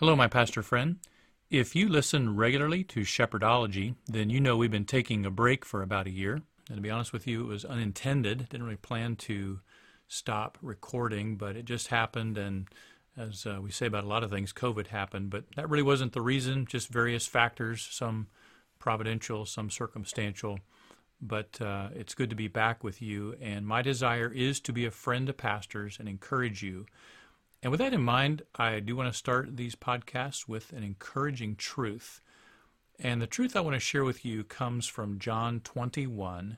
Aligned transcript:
Hello, 0.00 0.16
my 0.16 0.28
pastor 0.28 0.62
friend. 0.62 0.96
If 1.50 1.76
you 1.76 1.86
listen 1.86 2.34
regularly 2.34 2.82
to 2.84 3.00
Shepherdology, 3.00 3.96
then 4.06 4.30
you 4.30 4.40
know 4.40 4.56
we've 4.56 4.70
been 4.70 4.86
taking 4.86 5.26
a 5.26 5.30
break 5.30 5.62
for 5.62 5.82
about 5.82 6.06
a 6.06 6.10
year. 6.10 6.40
And 6.68 6.76
to 6.76 6.80
be 6.80 6.88
honest 6.88 7.12
with 7.12 7.26
you, 7.26 7.42
it 7.42 7.48
was 7.48 7.66
unintended. 7.66 8.48
Didn't 8.48 8.64
really 8.64 8.76
plan 8.76 9.16
to 9.16 9.60
stop 10.08 10.56
recording, 10.62 11.36
but 11.36 11.54
it 11.54 11.66
just 11.66 11.88
happened. 11.88 12.38
And 12.38 12.66
as 13.14 13.44
uh, 13.44 13.58
we 13.60 13.70
say 13.70 13.84
about 13.84 14.04
a 14.04 14.06
lot 14.06 14.24
of 14.24 14.30
things, 14.30 14.54
COVID 14.54 14.86
happened. 14.86 15.28
But 15.28 15.44
that 15.56 15.68
really 15.68 15.82
wasn't 15.82 16.14
the 16.14 16.22
reason, 16.22 16.64
just 16.64 16.88
various 16.88 17.26
factors, 17.26 17.86
some 17.90 18.28
providential, 18.78 19.44
some 19.44 19.68
circumstantial. 19.68 20.60
But 21.20 21.60
uh, 21.60 21.88
it's 21.94 22.14
good 22.14 22.30
to 22.30 22.36
be 22.36 22.48
back 22.48 22.82
with 22.82 23.02
you. 23.02 23.36
And 23.38 23.66
my 23.66 23.82
desire 23.82 24.32
is 24.32 24.60
to 24.60 24.72
be 24.72 24.86
a 24.86 24.90
friend 24.90 25.26
to 25.26 25.34
pastors 25.34 25.98
and 26.00 26.08
encourage 26.08 26.62
you 26.62 26.86
and 27.62 27.70
with 27.70 27.80
that 27.80 27.92
in 27.92 28.02
mind, 28.02 28.42
I 28.54 28.80
do 28.80 28.96
want 28.96 29.12
to 29.12 29.18
start 29.18 29.56
these 29.56 29.74
podcasts 29.74 30.48
with 30.48 30.72
an 30.72 30.82
encouraging 30.82 31.56
truth. 31.56 32.22
And 32.98 33.20
the 33.20 33.26
truth 33.26 33.54
I 33.54 33.60
want 33.60 33.74
to 33.74 33.80
share 33.80 34.04
with 34.04 34.24
you 34.24 34.44
comes 34.44 34.86
from 34.86 35.18
John 35.18 35.60
21, 35.60 36.56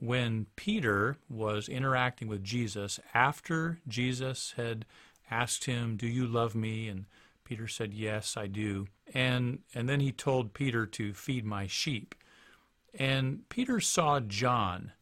when 0.00 0.46
Peter 0.56 1.16
was 1.28 1.68
interacting 1.68 2.26
with 2.26 2.42
Jesus 2.42 2.98
after 3.14 3.78
Jesus 3.86 4.54
had 4.56 4.84
asked 5.30 5.64
him, 5.66 5.96
Do 5.96 6.08
you 6.08 6.26
love 6.26 6.56
me? 6.56 6.88
And 6.88 7.06
Peter 7.44 7.68
said, 7.68 7.94
Yes, 7.94 8.36
I 8.36 8.48
do. 8.48 8.88
And, 9.14 9.60
and 9.74 9.88
then 9.88 10.00
he 10.00 10.10
told 10.10 10.54
Peter 10.54 10.86
to 10.86 11.14
feed 11.14 11.44
my 11.44 11.68
sheep. 11.68 12.16
And 12.94 13.48
Peter 13.48 13.78
saw 13.78 14.18
John 14.18 14.92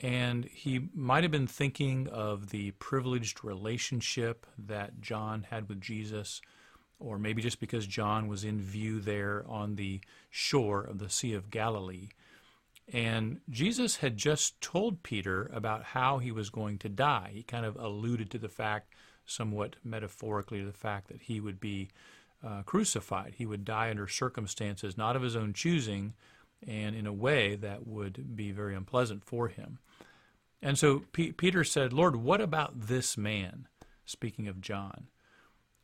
and 0.00 0.44
he 0.44 0.88
might 0.94 1.24
have 1.24 1.30
been 1.30 1.46
thinking 1.46 2.08
of 2.08 2.50
the 2.50 2.72
privileged 2.72 3.42
relationship 3.44 4.46
that 4.58 5.00
John 5.00 5.46
had 5.50 5.68
with 5.68 5.80
Jesus, 5.80 6.42
or 6.98 7.18
maybe 7.18 7.42
just 7.42 7.60
because 7.60 7.86
John 7.86 8.28
was 8.28 8.44
in 8.44 8.60
view 8.60 9.00
there 9.00 9.44
on 9.48 9.76
the 9.76 10.00
shore 10.30 10.82
of 10.82 10.98
the 10.98 11.08
Sea 11.08 11.34
of 11.34 11.50
Galilee. 11.50 12.08
And 12.92 13.40
Jesus 13.50 13.96
had 13.96 14.16
just 14.16 14.60
told 14.60 15.02
Peter 15.02 15.50
about 15.52 15.82
how 15.82 16.18
he 16.18 16.30
was 16.30 16.50
going 16.50 16.78
to 16.78 16.88
die. 16.88 17.30
He 17.32 17.42
kind 17.42 17.66
of 17.66 17.76
alluded 17.76 18.30
to 18.30 18.38
the 18.38 18.48
fact, 18.48 18.94
somewhat 19.24 19.76
metaphorically, 19.82 20.60
to 20.60 20.66
the 20.66 20.72
fact 20.72 21.08
that 21.08 21.22
he 21.22 21.40
would 21.40 21.58
be 21.58 21.88
uh, 22.46 22.62
crucified. 22.62 23.34
He 23.36 23.46
would 23.46 23.64
die 23.64 23.90
under 23.90 24.06
circumstances 24.06 24.96
not 24.96 25.16
of 25.16 25.22
his 25.22 25.34
own 25.34 25.52
choosing, 25.52 26.14
and 26.66 26.94
in 26.94 27.06
a 27.06 27.12
way 27.12 27.56
that 27.56 27.86
would 27.86 28.36
be 28.36 28.52
very 28.52 28.74
unpleasant 28.74 29.24
for 29.24 29.48
him. 29.48 29.78
And 30.66 30.76
so 30.76 31.04
P- 31.12 31.30
Peter 31.30 31.62
said, 31.62 31.92
Lord, 31.92 32.16
what 32.16 32.40
about 32.40 32.88
this 32.88 33.16
man? 33.16 33.68
Speaking 34.04 34.48
of 34.48 34.60
John. 34.60 35.06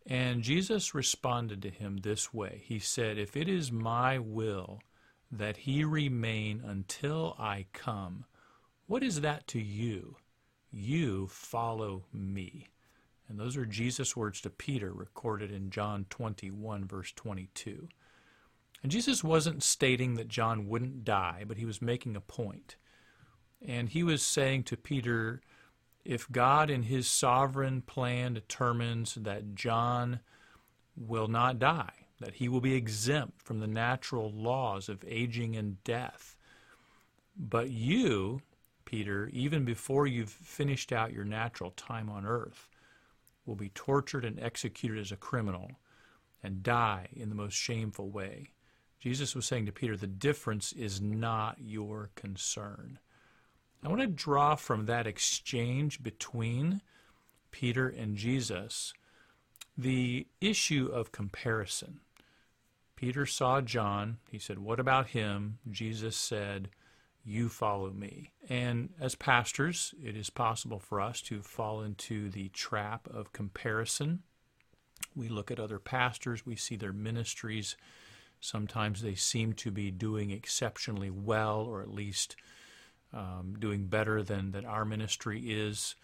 And 0.05 0.43
Jesus 0.43 0.93
responded 0.93 1.63
to 1.63 1.71
him 1.71 1.99
this 1.99 2.35
way 2.35 2.65
He 2.65 2.81
said, 2.81 3.17
If 3.17 3.37
it 3.37 3.49
is 3.49 3.71
my 3.71 4.19
will 4.19 4.81
that 5.31 5.59
he 5.59 5.85
remain 5.85 6.61
until 6.67 7.37
I 7.39 7.67
come, 7.73 8.25
what 8.89 9.05
is 9.05 9.21
that 9.21 9.47
to 9.49 9.61
you? 9.61 10.17
You 10.73 11.29
follow 11.29 12.07
me. 12.13 12.67
And 13.29 13.39
those 13.39 13.57
are 13.57 13.65
Jesus' 13.65 14.17
words 14.17 14.41
to 14.41 14.51
Peter, 14.51 14.93
recorded 14.93 15.53
in 15.53 15.71
John 15.71 16.07
21, 16.11 16.87
verse 16.87 17.13
22. 17.13 17.87
And 18.83 18.91
Jesus 18.91 19.23
wasn't 19.23 19.63
stating 19.63 20.15
that 20.15 20.27
John 20.27 20.67
wouldn't 20.67 21.05
die, 21.05 21.45
but 21.47 21.57
he 21.57 21.67
was 21.67 21.81
making 21.81 22.17
a 22.17 22.21
point. 22.21 22.75
And 23.67 23.89
he 23.89 24.03
was 24.03 24.23
saying 24.23 24.65
to 24.65 24.77
Peter, 24.77 25.41
if 26.05 26.31
God 26.31 26.69
in 26.69 26.85
his 26.85 27.07
sovereign 27.07 27.83
plan 27.83 28.35
determines 28.35 29.15
that 29.15 29.55
John 29.55 30.21
will 30.97 31.29
not 31.29 31.59
die, 31.59 32.07
that 32.21 32.35
he 32.35 32.49
will 32.49 32.61
be 32.61 32.75
exempt 32.75 33.41
from 33.41 33.61
the 33.61 33.67
natural 33.67 34.31
laws 34.33 34.89
of 34.89 35.05
aging 35.07 35.57
and 35.57 35.83
death, 35.85 36.37
but 37.37 37.71
you, 37.71 38.43
Peter, 38.85 39.31
even 39.33 39.65
before 39.65 40.07
you've 40.07 40.31
finished 40.31 40.93
out 40.93 41.13
your 41.13 41.25
natural 41.25 41.71
time 41.71 42.11
on 42.11 42.27
earth, 42.27 42.69
will 43.47 43.57
be 43.57 43.71
tortured 43.71 44.25
and 44.25 44.39
executed 44.41 44.99
as 44.99 45.13
a 45.13 45.17
criminal 45.17 45.71
and 46.43 46.63
die 46.63 47.09
in 47.13 47.29
the 47.29 47.35
most 47.35 47.55
shameful 47.55 48.11
way. 48.11 48.51
Jesus 48.99 49.35
was 49.35 49.47
saying 49.47 49.67
to 49.67 49.73
Peter, 49.73 49.97
the 49.97 50.07
difference 50.07 50.73
is 50.73 51.01
not 51.01 51.57
your 51.61 52.11
concern. 52.15 52.99
I 53.83 53.89
want 53.89 54.01
to 54.01 54.07
draw 54.07 54.55
from 54.55 54.87
that 54.87 55.07
exchange 55.07 56.03
between 56.03 56.83
Peter 57.51 57.89
and 57.89 58.17
Jesus 58.17 58.95
the 59.77 60.27
issue 60.41 60.89
of 60.93 61.13
comparison. 61.13 62.01
Peter 62.95 63.27
saw 63.27 63.61
John. 63.61 64.19
He 64.31 64.39
said, 64.39 64.59
What 64.59 64.79
about 64.79 65.09
him? 65.09 65.59
Jesus 65.69 66.15
said, 66.15 66.69
You 67.25 67.49
follow 67.49 67.91
me. 67.91 68.31
And 68.49 68.91
as 69.01 69.17
pastors, 69.17 69.93
it 70.01 70.17
is 70.17 70.31
possible 70.31 70.79
for 70.79 71.01
us 71.01 71.21
to 71.23 71.43
fall 71.43 71.83
into 71.83 72.31
the 72.31 72.51
trap 72.51 73.09
of 73.13 73.33
comparison. 73.33 74.23
We 75.17 75.29
look 75.29 75.51
at 75.51 75.59
other 75.59 75.81
pastors, 75.81 76.47
we 76.47 76.55
see 76.55 76.77
their 76.77 76.93
ministries. 76.93 77.77
Sometimes 78.39 79.03
they 79.03 79.17
seem 79.17 79.53
to 79.55 79.73
be 79.73 79.91
doing 79.91 80.31
exceptionally 80.31 81.11
well, 81.11 81.61
or 81.61 81.83
at 81.83 81.93
least 81.93 82.37
um, 83.13 83.57
doing 83.59 83.87
better 83.87 84.23
than 84.23 84.53
that 84.53 84.65
our 84.65 84.85
ministry 84.85 85.41
is. 85.41 85.95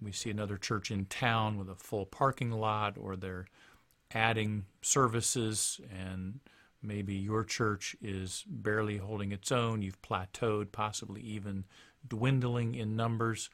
We 0.00 0.12
see 0.12 0.30
another 0.30 0.56
church 0.56 0.90
in 0.90 1.06
town 1.06 1.58
with 1.58 1.70
a 1.70 1.74
full 1.74 2.06
parking 2.06 2.50
lot, 2.50 2.96
or 2.98 3.16
they're 3.16 3.46
adding 4.12 4.66
services, 4.82 5.80
and 5.90 6.40
maybe 6.82 7.14
your 7.14 7.44
church 7.44 7.96
is 8.02 8.44
barely 8.46 8.98
holding 8.98 9.32
its 9.32 9.50
own. 9.50 9.82
You've 9.82 10.02
plateaued, 10.02 10.72
possibly 10.72 11.22
even 11.22 11.64
dwindling 12.06 12.74
in 12.74 12.96
numbers. 12.96 13.50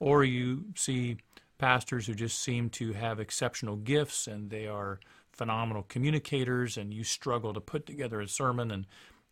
Or 0.00 0.24
you 0.24 0.66
see 0.74 1.18
pastors 1.58 2.06
who 2.06 2.14
just 2.14 2.38
seem 2.38 2.70
to 2.70 2.92
have 2.92 3.18
exceptional 3.18 3.76
gifts 3.76 4.26
and 4.26 4.50
they 4.50 4.66
are 4.66 5.00
phenomenal 5.32 5.84
communicators, 5.84 6.76
and 6.76 6.92
you 6.92 7.04
struggle 7.04 7.54
to 7.54 7.60
put 7.60 7.86
together 7.86 8.20
a 8.20 8.28
sermon 8.28 8.70
and 8.70 8.86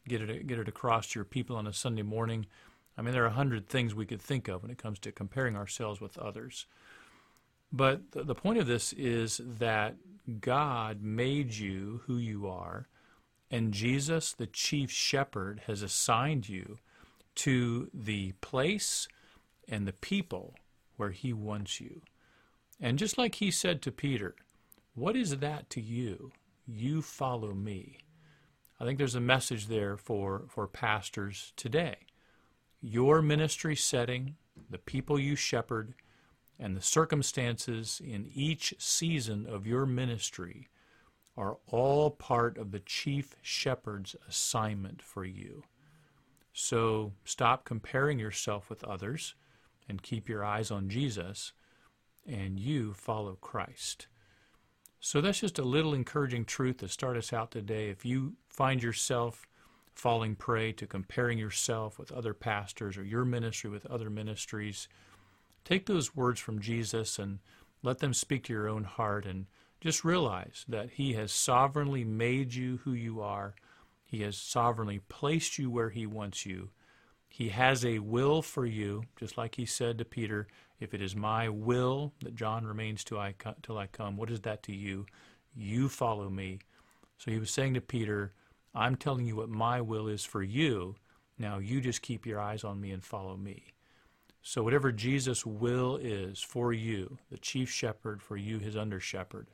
get 0.08 0.22
it 0.22 0.46
get 0.46 0.58
it 0.58 0.68
across 0.68 1.08
to 1.08 1.18
your 1.18 1.24
people 1.24 1.56
on 1.56 1.66
a 1.66 1.72
Sunday 1.72 2.02
morning. 2.02 2.46
I 2.96 3.02
mean, 3.02 3.12
there 3.12 3.24
are 3.24 3.28
a 3.28 3.30
hundred 3.30 3.68
things 3.68 3.94
we 3.94 4.06
could 4.06 4.22
think 4.22 4.48
of 4.48 4.62
when 4.62 4.70
it 4.70 4.78
comes 4.78 4.98
to 5.00 5.12
comparing 5.12 5.54
ourselves 5.54 6.00
with 6.00 6.16
others. 6.18 6.66
But 7.72 8.12
the, 8.12 8.24
the 8.24 8.34
point 8.34 8.58
of 8.58 8.66
this 8.66 8.92
is 8.94 9.40
that 9.58 9.96
God 10.40 11.02
made 11.02 11.54
you 11.54 12.00
who 12.06 12.16
you 12.16 12.46
are, 12.46 12.88
and 13.50 13.72
Jesus, 13.72 14.32
the 14.32 14.46
chief 14.46 14.90
shepherd, 14.90 15.62
has 15.66 15.82
assigned 15.82 16.48
you 16.48 16.78
to 17.36 17.90
the 17.92 18.32
place 18.40 19.08
and 19.68 19.86
the 19.86 19.92
people 19.92 20.54
where 20.96 21.10
he 21.10 21.32
wants 21.32 21.80
you. 21.80 22.00
And 22.80 22.98
just 22.98 23.18
like 23.18 23.36
he 23.36 23.50
said 23.50 23.82
to 23.82 23.92
Peter, 23.92 24.34
what 24.94 25.16
is 25.16 25.36
that 25.38 25.68
to 25.70 25.80
you? 25.80 26.32
You 26.66 27.02
follow 27.02 27.52
me. 27.52 27.98
I 28.80 28.84
think 28.84 28.98
there's 28.98 29.14
a 29.14 29.20
message 29.20 29.66
there 29.66 29.96
for, 29.96 30.44
for 30.48 30.66
pastors 30.66 31.52
today 31.56 31.96
your 32.86 33.20
ministry 33.20 33.74
setting, 33.74 34.36
the 34.70 34.78
people 34.78 35.18
you 35.18 35.34
shepherd, 35.34 35.94
and 36.56 36.76
the 36.76 36.80
circumstances 36.80 38.00
in 38.04 38.30
each 38.32 38.72
season 38.78 39.44
of 39.44 39.66
your 39.66 39.84
ministry 39.86 40.68
are 41.36 41.58
all 41.66 42.10
part 42.10 42.56
of 42.56 42.70
the 42.70 42.78
chief 42.78 43.34
shepherd's 43.42 44.14
assignment 44.28 45.02
for 45.02 45.24
you. 45.24 45.64
So 46.52 47.12
stop 47.24 47.64
comparing 47.64 48.20
yourself 48.20 48.70
with 48.70 48.84
others 48.84 49.34
and 49.88 50.00
keep 50.00 50.28
your 50.28 50.44
eyes 50.44 50.70
on 50.70 50.88
Jesus, 50.88 51.52
and 52.24 52.58
you 52.58 52.94
follow 52.94 53.36
Christ. 53.40 54.06
So 55.00 55.20
that's 55.20 55.40
just 55.40 55.58
a 55.58 55.64
little 55.64 55.92
encouraging 55.92 56.44
truth 56.44 56.78
to 56.78 56.88
start 56.88 57.16
us 57.16 57.32
out 57.32 57.50
today. 57.50 57.90
If 57.90 58.04
you 58.04 58.34
find 58.48 58.80
yourself 58.80 59.46
falling 59.96 60.36
prey 60.36 60.72
to 60.72 60.86
comparing 60.86 61.38
yourself 61.38 61.98
with 61.98 62.12
other 62.12 62.34
pastors 62.34 62.98
or 62.98 63.02
your 63.02 63.24
ministry 63.24 63.70
with 63.70 63.86
other 63.86 64.10
ministries, 64.10 64.88
take 65.64 65.86
those 65.86 66.14
words 66.14 66.38
from 66.38 66.60
Jesus 66.60 67.18
and 67.18 67.38
let 67.82 67.98
them 67.98 68.12
speak 68.12 68.44
to 68.44 68.52
your 68.52 68.68
own 68.68 68.84
heart 68.84 69.24
and 69.24 69.46
just 69.80 70.04
realize 70.04 70.64
that 70.68 70.90
He 70.90 71.14
has 71.14 71.32
sovereignly 71.32 72.04
made 72.04 72.54
you 72.54 72.80
who 72.84 72.92
you 72.92 73.22
are. 73.22 73.54
He 74.04 74.20
has 74.22 74.36
sovereignly 74.36 75.00
placed 75.08 75.58
you 75.58 75.70
where 75.70 75.90
He 75.90 76.06
wants 76.06 76.44
you. 76.44 76.70
He 77.28 77.48
has 77.48 77.84
a 77.84 77.98
will 77.98 78.42
for 78.42 78.66
you, 78.66 79.04
just 79.18 79.38
like 79.38 79.54
He 79.54 79.66
said 79.66 79.98
to 79.98 80.04
Peter, 80.04 80.46
If 80.78 80.92
it 80.92 81.00
is 81.00 81.16
my 81.16 81.48
will 81.48 82.12
that 82.22 82.34
John 82.34 82.66
remains 82.66 83.02
till 83.02 83.18
I, 83.18 83.34
till 83.62 83.78
I 83.78 83.86
come, 83.86 84.16
what 84.16 84.30
is 84.30 84.40
that 84.42 84.62
to 84.64 84.74
you? 84.74 85.06
You 85.54 85.88
follow 85.88 86.28
me. 86.28 86.58
So 87.16 87.30
He 87.30 87.38
was 87.38 87.50
saying 87.50 87.74
to 87.74 87.80
Peter, 87.80 88.34
I'm 88.76 88.96
telling 88.96 89.26
you 89.26 89.36
what 89.36 89.48
my 89.48 89.80
will 89.80 90.08
is 90.08 90.24
for 90.24 90.42
you. 90.42 90.96
Now 91.38 91.58
you 91.58 91.80
just 91.80 92.02
keep 92.02 92.26
your 92.26 92.40
eyes 92.40 92.64
on 92.64 92.80
me 92.80 92.90
and 92.90 93.02
follow 93.04 93.36
me. 93.36 93.72
So, 94.42 94.62
whatever 94.62 94.92
Jesus' 94.92 95.44
will 95.44 95.96
is 95.96 96.40
for 96.40 96.72
you, 96.72 97.18
the 97.30 97.38
chief 97.38 97.68
shepherd, 97.68 98.22
for 98.22 98.36
you, 98.36 98.60
his 98.60 98.76
under 98.76 99.00
shepherd, 99.00 99.48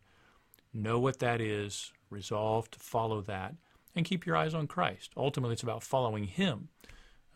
Know 0.75 0.99
what 0.99 1.19
that 1.19 1.41
is, 1.41 1.93
resolve 2.09 2.71
to 2.71 2.79
follow 2.79 3.21
that, 3.23 3.55
and 3.95 4.07
keep 4.07 4.25
your 4.25 4.37
eyes 4.37 4.55
on 4.55 4.67
Christ. 4.67 5.11
Ultimately, 5.17 5.53
it's 5.53 5.63
about 5.63 5.83
following 5.83 6.25
Him, 6.25 6.69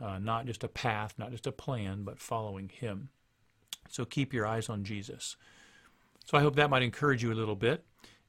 uh, 0.00 0.19
not 0.19 0.47
just 0.47 0.65
a 0.65 0.69
path, 0.69 1.15
not 1.19 1.31
just 1.31 1.47
a 1.47 1.53
plan, 1.53 2.03
but 2.03 2.19
following 2.19 2.71
Him. 2.71 3.11
So 3.91 4.05
keep 4.05 4.33
your 4.33 4.47
eyes 4.47 4.71
on 4.71 4.85
Jesus. 4.85 5.37
So 6.25 6.38
I 6.38 6.41
hope 6.41 6.56
that 6.56 6.71
might 6.71 6.83
encourage 6.83 7.23
you 7.23 7.31
a 7.31 7.35
little 7.35 7.55
bit. 7.56 7.85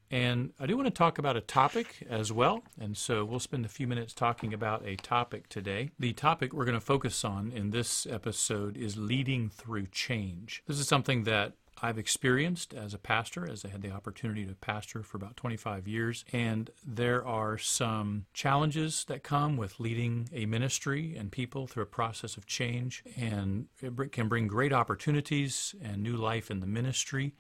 And 0.10 0.54
I 0.60 0.66
do 0.66 0.78
want 0.78 0.88
to 0.88 0.92
talk 0.92 1.18
about 1.18 1.36
a 1.36 1.42
topic 1.42 2.06
as 2.10 2.32
well. 2.32 2.64
And 2.80 2.96
so 2.96 3.26
we'll 3.26 3.40
spend 3.40 3.66
a 3.66 3.70
few 3.70 3.88
minutes 3.88 4.14
talking 4.14 4.54
about 4.54 4.86
a 4.86 4.96
topic 4.96 5.50
today. 5.50 5.92
The 6.00 6.14
topic 6.14 6.54
we're 6.54 6.66
going 6.66 6.76
to 6.80 6.82
focus 6.82 7.26
on 7.26 7.52
in 7.52 7.72
this 7.72 8.06
episode 8.06 8.78
is 8.78 8.98
leading 8.98 9.50
through 9.50 9.88
change. 9.88 10.64
This 10.68 10.80
is 10.80 10.88
something 10.88 11.24
that 11.26 11.54
I've 11.82 12.00
experienced 12.00 12.74
as 12.74 12.94
a 12.94 12.98
pastor, 12.98 13.50
as 13.50 13.64
I 13.64 13.68
had 13.70 13.82
the 13.82 13.92
opportunity 13.92 14.46
to 14.46 14.56
pastor 14.56 15.04
for 15.04 15.18
about 15.18 15.38
25 15.38 15.88
years. 15.88 16.26
And 16.34 16.72
there 16.86 17.26
are 17.26 17.58
some 17.58 18.26
challenges 18.34 19.06
that 19.06 19.24
come 19.24 19.58
with 19.58 19.80
leading 19.80 20.30
a 20.34 20.46
ministry 20.46 21.16
and 21.16 21.32
people 21.32 21.68
through 21.68 21.84
a 21.84 21.88
process 21.88 22.38
of 22.38 22.46
change. 22.46 23.04
And 23.16 23.68
it 23.82 24.12
can 24.12 24.28
bring 24.28 24.48
great 24.48 24.74
opportunities 24.74 25.76
and 25.82 26.02
new 26.02 26.16
life 26.16 26.50
in 26.50 26.62
the 26.62 26.68
ministry. 26.68 27.36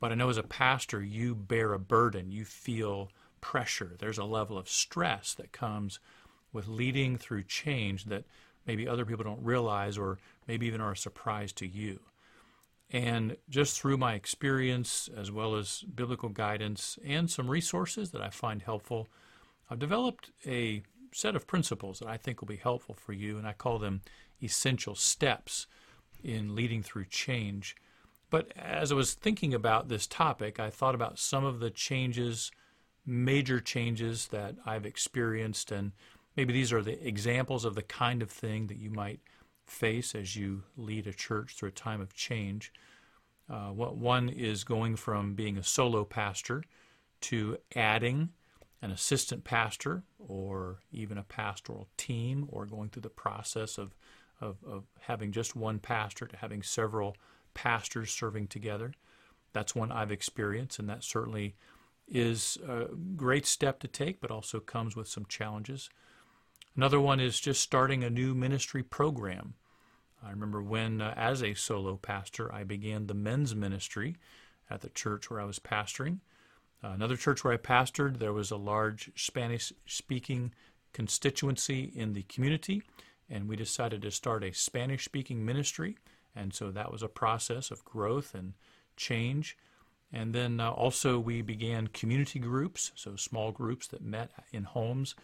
But 0.00 0.12
I 0.12 0.14
know 0.14 0.30
as 0.30 0.38
a 0.38 0.42
pastor, 0.42 1.02
you 1.02 1.34
bear 1.34 1.72
a 1.72 1.78
burden. 1.78 2.32
You 2.32 2.44
feel 2.44 3.10
pressure. 3.40 3.96
There's 3.98 4.18
a 4.18 4.24
level 4.24 4.58
of 4.58 4.68
stress 4.68 5.34
that 5.34 5.52
comes 5.52 5.98
with 6.52 6.68
leading 6.68 7.16
through 7.16 7.44
change 7.44 8.06
that 8.06 8.24
maybe 8.66 8.88
other 8.88 9.04
people 9.04 9.24
don't 9.24 9.44
realize 9.44 9.96
or 9.96 10.18
maybe 10.48 10.66
even 10.66 10.80
are 10.80 10.92
a 10.92 10.96
surprise 10.96 11.52
to 11.52 11.66
you. 11.66 12.00
And 12.90 13.36
just 13.48 13.80
through 13.80 13.98
my 13.98 14.14
experience, 14.14 15.08
as 15.16 15.30
well 15.30 15.54
as 15.54 15.84
biblical 15.94 16.28
guidance 16.28 16.98
and 17.04 17.30
some 17.30 17.48
resources 17.48 18.10
that 18.10 18.20
I 18.20 18.30
find 18.30 18.62
helpful, 18.62 19.08
I've 19.70 19.78
developed 19.78 20.32
a 20.44 20.82
set 21.12 21.36
of 21.36 21.46
principles 21.46 22.00
that 22.00 22.08
I 22.08 22.16
think 22.16 22.40
will 22.40 22.48
be 22.48 22.56
helpful 22.56 22.94
for 22.94 23.12
you, 23.12 23.38
and 23.38 23.46
I 23.46 23.52
call 23.52 23.78
them 23.78 24.02
essential 24.42 24.96
steps 24.96 25.66
in 26.24 26.56
leading 26.56 26.82
through 26.82 27.04
change. 27.06 27.76
But 28.30 28.52
as 28.56 28.92
I 28.92 28.94
was 28.94 29.14
thinking 29.14 29.52
about 29.52 29.88
this 29.88 30.06
topic, 30.06 30.60
I 30.60 30.70
thought 30.70 30.94
about 30.94 31.18
some 31.18 31.44
of 31.44 31.58
the 31.58 31.70
changes, 31.70 32.52
major 33.04 33.60
changes 33.60 34.28
that 34.28 34.54
I've 34.64 34.86
experienced, 34.86 35.72
and 35.72 35.92
maybe 36.36 36.52
these 36.52 36.72
are 36.72 36.82
the 36.82 37.06
examples 37.06 37.64
of 37.64 37.74
the 37.74 37.82
kind 37.82 38.22
of 38.22 38.30
thing 38.30 38.68
that 38.68 38.78
you 38.78 38.90
might 38.90 39.20
face 39.66 40.14
as 40.14 40.36
you 40.36 40.62
lead 40.76 41.06
a 41.06 41.12
church 41.12 41.54
through 41.56 41.70
a 41.70 41.72
time 41.72 42.00
of 42.00 42.14
change. 42.14 42.72
Uh, 43.48 43.70
what 43.70 43.96
one 43.96 44.28
is 44.28 44.62
going 44.62 44.94
from 44.94 45.34
being 45.34 45.58
a 45.58 45.62
solo 45.62 46.04
pastor 46.04 46.62
to 47.20 47.58
adding 47.74 48.30
an 48.80 48.90
assistant 48.90 49.44
pastor 49.44 50.04
or 50.18 50.78
even 50.92 51.18
a 51.18 51.22
pastoral 51.24 51.88
team 51.96 52.46
or 52.48 52.64
going 52.64 52.88
through 52.88 53.02
the 53.02 53.10
process 53.10 53.76
of, 53.76 53.94
of, 54.40 54.56
of 54.64 54.84
having 55.00 55.32
just 55.32 55.56
one 55.56 55.78
pastor 55.78 56.26
to 56.26 56.36
having 56.36 56.62
several 56.62 57.16
pastors 57.62 58.10
serving 58.10 58.46
together. 58.46 58.94
That's 59.52 59.74
one 59.74 59.92
I've 59.92 60.10
experienced, 60.10 60.78
and 60.78 60.88
that 60.88 61.04
certainly 61.04 61.56
is 62.08 62.56
a 62.66 62.86
great 63.16 63.44
step 63.44 63.80
to 63.80 63.88
take, 63.88 64.18
but 64.18 64.30
also 64.30 64.60
comes 64.60 64.96
with 64.96 65.08
some 65.08 65.26
challenges. 65.26 65.90
Another 66.74 67.00
one 67.00 67.20
is 67.20 67.38
just 67.38 67.60
starting 67.60 68.02
a 68.02 68.08
new 68.08 68.34
ministry 68.34 68.82
program. 68.82 69.54
I 70.24 70.30
remember 70.30 70.62
when, 70.62 71.02
uh, 71.02 71.12
as 71.18 71.42
a 71.42 71.52
solo 71.52 71.96
pastor, 71.96 72.50
I 72.50 72.64
began 72.64 73.06
the 73.06 73.14
men's 73.14 73.54
ministry 73.54 74.16
at 74.70 74.80
the 74.80 74.88
church 74.88 75.28
where 75.28 75.40
I 75.40 75.44
was 75.44 75.58
pastoring. 75.58 76.20
Uh, 76.82 76.88
another 76.88 77.16
church 77.16 77.44
where 77.44 77.52
I 77.52 77.58
pastored, 77.58 78.20
there 78.20 78.32
was 78.32 78.50
a 78.50 78.56
large 78.56 79.10
Spanish 79.16 79.70
speaking 79.84 80.54
constituency 80.94 81.92
in 81.94 82.14
the 82.14 82.22
community, 82.22 82.82
and 83.28 83.48
we 83.48 83.56
decided 83.56 84.00
to 84.00 84.10
start 84.10 84.44
a 84.44 84.52
Spanish 84.54 85.04
speaking 85.04 85.44
ministry. 85.44 85.98
And 86.34 86.54
so 86.54 86.70
that 86.70 86.92
was 86.92 87.02
a 87.02 87.08
process 87.08 87.70
of 87.70 87.84
growth 87.84 88.34
and 88.34 88.54
change. 88.96 89.56
And 90.12 90.34
then 90.34 90.60
uh, 90.60 90.70
also, 90.70 91.18
we 91.18 91.42
began 91.42 91.86
community 91.88 92.38
groups, 92.38 92.92
so 92.94 93.16
small 93.16 93.52
groups 93.52 93.86
that 93.88 94.02
met 94.02 94.32
in 94.52 94.64
homes 94.64 95.14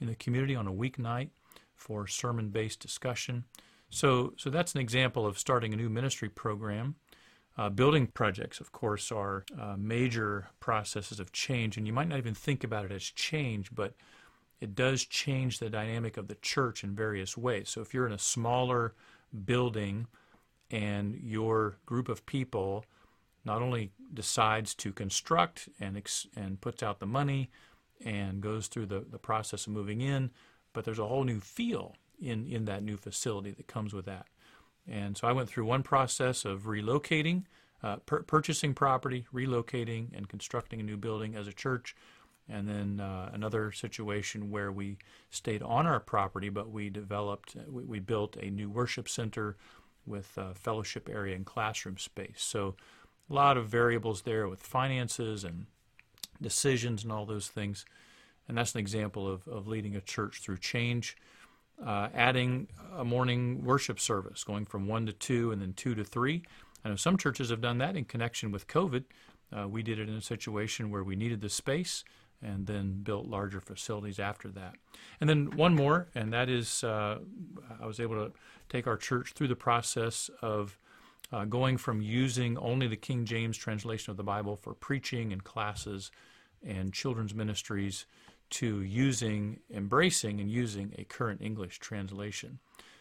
in 0.00 0.08
the 0.08 0.14
community 0.14 0.54
on 0.54 0.66
a 0.66 0.72
weeknight 0.72 1.30
for 1.74 2.06
sermon 2.06 2.50
based 2.50 2.80
discussion. 2.80 3.44
So, 3.88 4.34
so 4.36 4.50
that's 4.50 4.74
an 4.74 4.80
example 4.80 5.26
of 5.26 5.38
starting 5.38 5.72
a 5.72 5.76
new 5.76 5.88
ministry 5.88 6.28
program. 6.28 6.96
Uh, 7.58 7.70
building 7.70 8.06
projects, 8.06 8.60
of 8.60 8.72
course, 8.72 9.10
are 9.10 9.44
uh, 9.58 9.76
major 9.78 10.50
processes 10.60 11.18
of 11.18 11.32
change, 11.32 11.78
and 11.78 11.86
you 11.86 11.92
might 11.92 12.08
not 12.08 12.18
even 12.18 12.34
think 12.34 12.62
about 12.62 12.84
it 12.84 12.92
as 12.92 13.04
change, 13.04 13.74
but 13.74 13.94
it 14.60 14.74
does 14.74 15.04
change 15.04 15.58
the 15.58 15.70
dynamic 15.70 16.18
of 16.18 16.28
the 16.28 16.34
church 16.36 16.84
in 16.84 16.94
various 16.94 17.36
ways. 17.36 17.70
So, 17.70 17.80
if 17.80 17.94
you're 17.94 18.06
in 18.06 18.12
a 18.12 18.18
smaller 18.18 18.94
building 19.46 20.06
and 20.70 21.14
your 21.22 21.78
group 21.86 22.08
of 22.08 22.26
people 22.26 22.84
not 23.44 23.62
only 23.62 23.92
decides 24.12 24.74
to 24.74 24.92
construct 24.92 25.68
and 25.80 25.96
ex- 25.96 26.26
and 26.34 26.60
puts 26.60 26.82
out 26.82 26.98
the 26.98 27.06
money 27.06 27.48
and 28.04 28.40
goes 28.40 28.66
through 28.66 28.86
the, 28.86 29.04
the 29.10 29.18
process 29.18 29.66
of 29.66 29.72
moving 29.72 30.00
in, 30.00 30.30
but 30.72 30.84
there's 30.84 30.98
a 30.98 31.06
whole 31.06 31.24
new 31.24 31.40
feel 31.40 31.94
in, 32.20 32.46
in 32.46 32.64
that 32.64 32.82
new 32.82 32.96
facility 32.96 33.52
that 33.52 33.66
comes 33.66 33.94
with 33.94 34.04
that. 34.06 34.26
And 34.88 35.16
so 35.16 35.26
I 35.26 35.32
went 35.32 35.48
through 35.48 35.64
one 35.64 35.82
process 35.82 36.44
of 36.44 36.62
relocating, 36.64 37.44
uh, 37.82 37.96
pur- 38.06 38.22
purchasing 38.22 38.74
property, 38.74 39.26
relocating, 39.32 40.16
and 40.16 40.28
constructing 40.28 40.80
a 40.80 40.82
new 40.82 40.96
building 40.96 41.34
as 41.34 41.46
a 41.46 41.52
church. 41.52 41.96
And 42.48 42.68
then 42.68 43.00
uh, 43.00 43.30
another 43.32 43.72
situation 43.72 44.50
where 44.50 44.70
we 44.70 44.98
stayed 45.30 45.62
on 45.62 45.86
our 45.86 45.98
property, 45.98 46.48
but 46.48 46.70
we 46.70 46.90
developed, 46.90 47.56
we, 47.68 47.82
we 47.84 47.98
built 47.98 48.36
a 48.36 48.50
new 48.50 48.70
worship 48.70 49.08
center 49.08 49.56
with 50.06 50.38
fellowship 50.54 51.08
area 51.10 51.34
and 51.34 51.44
classroom 51.44 51.98
space. 51.98 52.38
So 52.38 52.76
a 53.28 53.34
lot 53.34 53.56
of 53.56 53.68
variables 53.68 54.22
there 54.22 54.48
with 54.48 54.62
finances 54.62 55.44
and 55.44 55.66
decisions 56.40 57.02
and 57.02 57.12
all 57.12 57.26
those 57.26 57.48
things. 57.48 57.84
And 58.48 58.56
that's 58.56 58.74
an 58.74 58.80
example 58.80 59.26
of, 59.26 59.46
of 59.48 59.66
leading 59.66 59.96
a 59.96 60.00
church 60.00 60.40
through 60.40 60.58
change 60.58 61.16
uh, 61.84 62.08
adding 62.14 62.68
a 62.96 63.04
morning 63.04 63.62
worship 63.64 64.00
service, 64.00 64.44
going 64.44 64.64
from 64.64 64.86
1 64.86 65.06
to 65.06 65.12
2 65.12 65.52
and 65.52 65.60
then 65.60 65.72
2 65.74 65.94
to 65.94 66.04
3. 66.04 66.42
I 66.84 66.88
know 66.88 66.96
some 66.96 67.16
churches 67.16 67.50
have 67.50 67.60
done 67.60 67.78
that 67.78 67.96
in 67.96 68.04
connection 68.04 68.52
with 68.52 68.66
COVID. 68.66 69.04
Uh, 69.56 69.68
we 69.68 69.82
did 69.82 69.98
it 69.98 70.08
in 70.08 70.14
a 70.14 70.22
situation 70.22 70.90
where 70.90 71.04
we 71.04 71.16
needed 71.16 71.40
the 71.40 71.48
space 71.48 72.04
and 72.42 72.66
then 72.66 73.00
built 73.02 73.26
larger 73.26 73.60
facilities 73.60 74.18
after 74.18 74.48
that. 74.48 74.74
And 75.20 75.28
then 75.28 75.56
one 75.56 75.74
more, 75.74 76.08
and 76.14 76.32
that 76.32 76.48
is 76.48 76.84
uh, 76.84 77.18
I 77.80 77.86
was 77.86 78.00
able 78.00 78.16
to 78.16 78.32
take 78.68 78.86
our 78.86 78.96
church 78.96 79.32
through 79.32 79.48
the 79.48 79.56
process 79.56 80.30
of 80.42 80.78
uh, 81.32 81.44
going 81.44 81.76
from 81.76 82.00
using 82.00 82.56
only 82.58 82.86
the 82.86 82.96
King 82.96 83.24
James 83.24 83.56
translation 83.56 84.10
of 84.10 84.16
the 84.16 84.22
Bible 84.22 84.56
for 84.56 84.74
preaching 84.74 85.32
and 85.32 85.42
classes 85.42 86.10
and 86.64 86.92
children's 86.92 87.34
ministries 87.34 88.06
to 88.48 88.82
using, 88.82 89.58
embracing, 89.74 90.40
and 90.40 90.50
using 90.50 90.94
a 90.98 91.04
current 91.04 91.40
English 91.42 91.78
translation. 91.78 92.58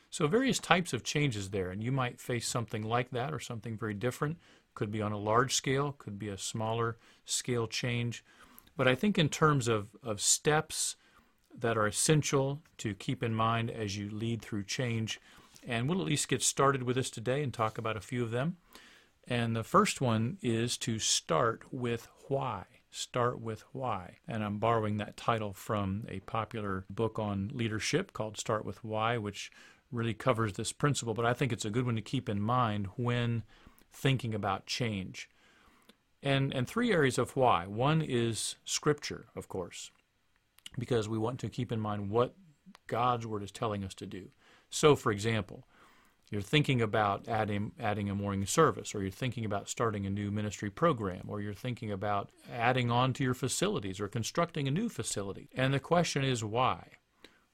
So, 0.10 0.28
various 0.28 0.60
types 0.60 0.94
of 0.94 1.04
changes 1.04 1.50
there, 1.50 1.70
and 1.70 1.84
you 1.84 1.92
might 1.92 2.20
face 2.20 2.48
something 2.48 2.84
like 2.84 3.12
that 3.12 3.34
or 3.34 3.40
something 3.40 3.78
very 3.78 3.94
different. 3.94 4.38
Could 4.74 4.92
be 4.92 5.02
on 5.02 5.12
a 5.12 5.18
large 5.18 5.54
scale, 5.54 5.94
could 5.98 6.18
be 6.18 6.30
a 6.30 6.38
smaller 6.38 6.98
scale 7.26 7.68
change. 7.68 8.24
But 8.78 8.88
I 8.88 8.96
think, 8.96 9.18
in 9.18 9.30
terms 9.30 9.68
of, 9.68 9.96
of 10.04 10.20
steps 10.20 10.96
that 11.58 11.78
are 11.78 11.88
essential 11.88 12.62
to 12.80 12.94
keep 12.94 13.24
in 13.24 13.34
mind 13.34 13.72
as 13.72 13.98
you 13.98 14.10
lead 14.10 14.42
through 14.42 14.64
change, 14.64 15.20
and 15.66 15.88
we'll 15.88 16.02
at 16.02 16.08
least 16.08 16.28
get 16.28 16.44
started 16.44 16.84
with 16.84 16.96
this 16.96 17.10
today 17.10 17.42
and 17.42 17.54
talk 17.54 17.78
about 17.78 17.98
a 17.98 18.02
few 18.02 18.24
of 18.24 18.32
them. 18.32 18.58
And 19.28 19.56
the 19.56 19.64
first 19.64 20.02
one 20.02 20.38
is 20.42 20.78
to 20.80 21.00
start 21.00 21.64
with 21.72 22.08
why. 22.28 22.66
Start 22.96 23.42
with 23.42 23.66
Why. 23.74 24.20
And 24.26 24.42
I'm 24.42 24.58
borrowing 24.58 24.96
that 24.98 25.18
title 25.18 25.52
from 25.52 26.06
a 26.08 26.22
popular 26.22 26.86
book 26.90 27.20
on 27.20 27.52
leadership 27.54 28.14
called 28.14 28.38
Start 28.38 28.64
with 28.64 28.86
Why, 28.86 29.18
which 29.18 29.52
really 29.92 30.14
covers 30.14 30.54
this 30.54 30.72
principle. 30.72 31.14
But 31.14 31.26
I 31.26 31.34
think 31.34 31.52
it's 31.52 31.66
a 31.66 31.70
good 31.70 31.86
one 31.86 31.98
to 31.98 32.02
keep 32.02 32.30
in 32.30 32.40
mind 32.40 32.88
when 32.96 33.44
thinking 33.92 34.34
about 34.34 34.66
change. 34.66 35.30
And, 36.26 36.54
and 36.54 36.68
three 36.68 36.92
areas 36.92 37.18
of 37.18 37.36
why. 37.36 37.68
One 37.68 38.02
is 38.02 38.56
Scripture, 38.66 39.28
of 39.36 39.48
course, 39.48 39.92
because 40.78 41.08
we 41.08 41.20
want 41.20 41.40
to 41.40 41.50
keep 41.50 41.72
in 41.72 41.80
mind 41.80 42.10
what 42.10 42.34
God's 42.88 43.28
Word 43.28 43.44
is 43.44 43.52
telling 43.52 43.84
us 43.84 43.94
to 43.96 44.08
do. 44.08 44.30
So, 44.70 44.96
for 44.96 45.12
example, 45.12 45.66
you're 46.32 46.42
thinking 46.42 46.82
about 46.82 47.28
adding, 47.28 47.72
adding 47.80 48.10
a 48.10 48.16
morning 48.16 48.46
service, 48.48 48.96
or 48.96 49.02
you're 49.02 49.12
thinking 49.12 49.46
about 49.46 49.70
starting 49.70 50.06
a 50.06 50.10
new 50.10 50.32
ministry 50.32 50.72
program, 50.72 51.26
or 51.28 51.40
you're 51.40 51.54
thinking 51.54 51.92
about 51.92 52.30
adding 52.52 52.90
on 52.90 53.14
to 53.14 53.24
your 53.24 53.36
facilities 53.36 54.00
or 54.00 54.08
constructing 54.08 54.68
a 54.68 54.72
new 54.72 54.90
facility. 54.90 55.48
And 55.56 55.74
the 55.74 55.80
question 55.80 56.24
is 56.24 56.44
why? 56.44 56.88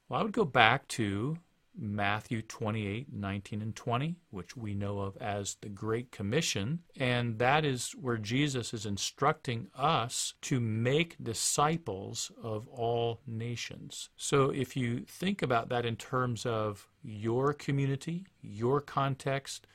Well, 0.08 0.22
I 0.22 0.24
would 0.24 0.32
go 0.32 0.46
back 0.46 0.88
to 0.90 1.38
Matthew 1.78 2.42
28, 2.42 3.08
19, 3.12 3.62
and 3.62 3.76
20, 3.76 4.16
which 4.30 4.58
we 4.58 4.74
know 4.74 5.00
of 5.00 5.18
as 5.18 5.56
the 5.62 5.70
Great 5.70 6.12
Commission. 6.12 6.80
And 6.98 7.40
that 7.40 7.66
is 7.66 7.92
where 7.92 8.18
Jesus 8.18 8.74
is 8.74 8.86
instructing 8.86 9.68
us 9.76 10.34
to 10.42 10.60
make 10.60 11.22
disciples 11.24 12.32
of 12.42 12.68
all 12.68 13.22
nations. 13.26 14.10
So 14.18 14.50
if 14.50 14.76
you 14.76 15.00
think 15.08 15.42
about 15.42 15.70
that 15.70 15.86
in 15.86 15.96
terms 15.96 16.46
of 16.46 16.88
your 17.04 17.54
community, 17.54 18.26
your 18.42 18.82
context, 18.82 19.66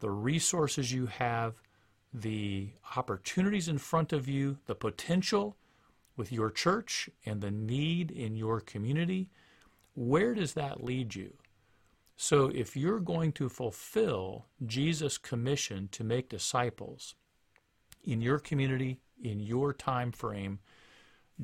the 0.00 0.10
resources 0.10 0.92
you 0.92 1.06
have, 1.06 1.60
the 2.12 2.70
opportunities 2.96 3.68
in 3.68 3.78
front 3.78 4.12
of 4.12 4.28
you, 4.28 4.58
the 4.66 4.74
potential 4.74 5.56
with 6.16 6.32
your 6.32 6.50
church, 6.50 7.08
and 7.24 7.40
the 7.40 7.50
need 7.50 8.10
in 8.10 8.36
your 8.36 8.60
community, 8.60 9.30
where 10.00 10.32
does 10.32 10.54
that 10.54 10.82
lead 10.82 11.14
you? 11.14 11.34
So, 12.16 12.50
if 12.54 12.74
you're 12.74 13.00
going 13.00 13.32
to 13.32 13.50
fulfill 13.50 14.46
Jesus' 14.64 15.18
commission 15.18 15.90
to 15.92 16.02
make 16.02 16.30
disciples 16.30 17.14
in 18.02 18.22
your 18.22 18.38
community, 18.38 18.98
in 19.22 19.40
your 19.40 19.74
time 19.74 20.10
frame, 20.10 20.60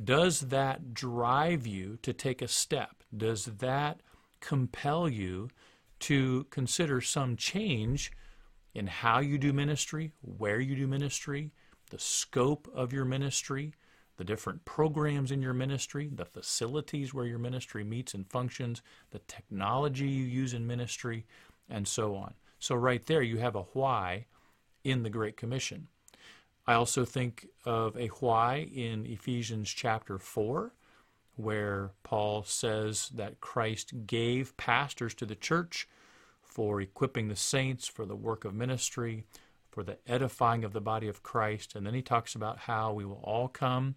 does 0.04 0.40
that 0.40 0.94
drive 0.94 1.66
you 1.66 1.98
to 2.00 2.14
take 2.14 2.40
a 2.40 2.48
step? 2.48 3.02
Does 3.14 3.44
that 3.44 4.00
compel 4.40 5.06
you 5.06 5.50
to 6.00 6.44
consider 6.44 7.02
some 7.02 7.36
change 7.36 8.10
in 8.74 8.86
how 8.86 9.18
you 9.20 9.36
do 9.36 9.52
ministry, 9.52 10.12
where 10.22 10.60
you 10.60 10.76
do 10.76 10.86
ministry, 10.86 11.52
the 11.90 11.98
scope 11.98 12.70
of 12.74 12.90
your 12.90 13.04
ministry, 13.04 13.74
the 14.16 14.24
different 14.24 14.64
programs 14.64 15.30
in 15.30 15.42
your 15.42 15.52
ministry, 15.52 16.10
the 16.12 16.24
facilities 16.24 17.12
where 17.12 17.26
your 17.26 17.38
ministry 17.38 17.84
meets 17.84 18.14
and 18.14 18.28
functions, 18.30 18.82
the 19.10 19.18
technology 19.20 20.06
you 20.06 20.24
use 20.24 20.54
in 20.54 20.66
ministry, 20.66 21.26
and 21.68 21.86
so 21.86 22.14
on. 22.14 22.34
So, 22.58 22.74
right 22.74 23.04
there, 23.06 23.22
you 23.22 23.38
have 23.38 23.54
a 23.54 23.66
why 23.72 24.26
in 24.84 25.02
the 25.02 25.10
Great 25.10 25.36
Commission. 25.36 25.88
I 26.66 26.74
also 26.74 27.04
think 27.04 27.46
of 27.64 27.96
a 27.96 28.08
why 28.08 28.68
in 28.72 29.06
Ephesians 29.06 29.70
chapter 29.70 30.18
4, 30.18 30.72
where 31.36 31.90
Paul 32.02 32.42
says 32.44 33.10
that 33.14 33.40
Christ 33.40 34.06
gave 34.06 34.56
pastors 34.56 35.14
to 35.16 35.26
the 35.26 35.34
church 35.34 35.88
for 36.42 36.80
equipping 36.80 37.28
the 37.28 37.36
saints 37.36 37.86
for 37.86 38.06
the 38.06 38.16
work 38.16 38.44
of 38.44 38.54
ministry, 38.54 39.24
for 39.76 39.82
the 39.82 39.98
edifying 40.06 40.64
of 40.64 40.72
the 40.72 40.80
body 40.80 41.06
of 41.06 41.22
Christ. 41.22 41.74
And 41.76 41.86
then 41.86 41.92
he 41.92 42.00
talks 42.00 42.34
about 42.34 42.60
how 42.60 42.94
we 42.94 43.04
will 43.04 43.20
all 43.22 43.46
come 43.46 43.96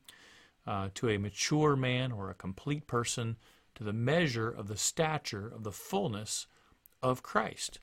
uh, 0.67 0.89
to 0.95 1.07
a 1.07 1.17
mature 1.17 1.77
man 1.77 2.11
or 2.11 2.29
a 2.29 2.33
complete 2.33 2.85
person 2.85 3.37
to 3.75 3.85
the 3.85 3.93
measure 3.93 4.49
of 4.49 4.67
the 4.67 4.75
stature 4.75 5.47
of 5.47 5.63
the 5.63 5.71
fullness 5.71 6.47
of 7.01 7.23
Christ. 7.23 7.79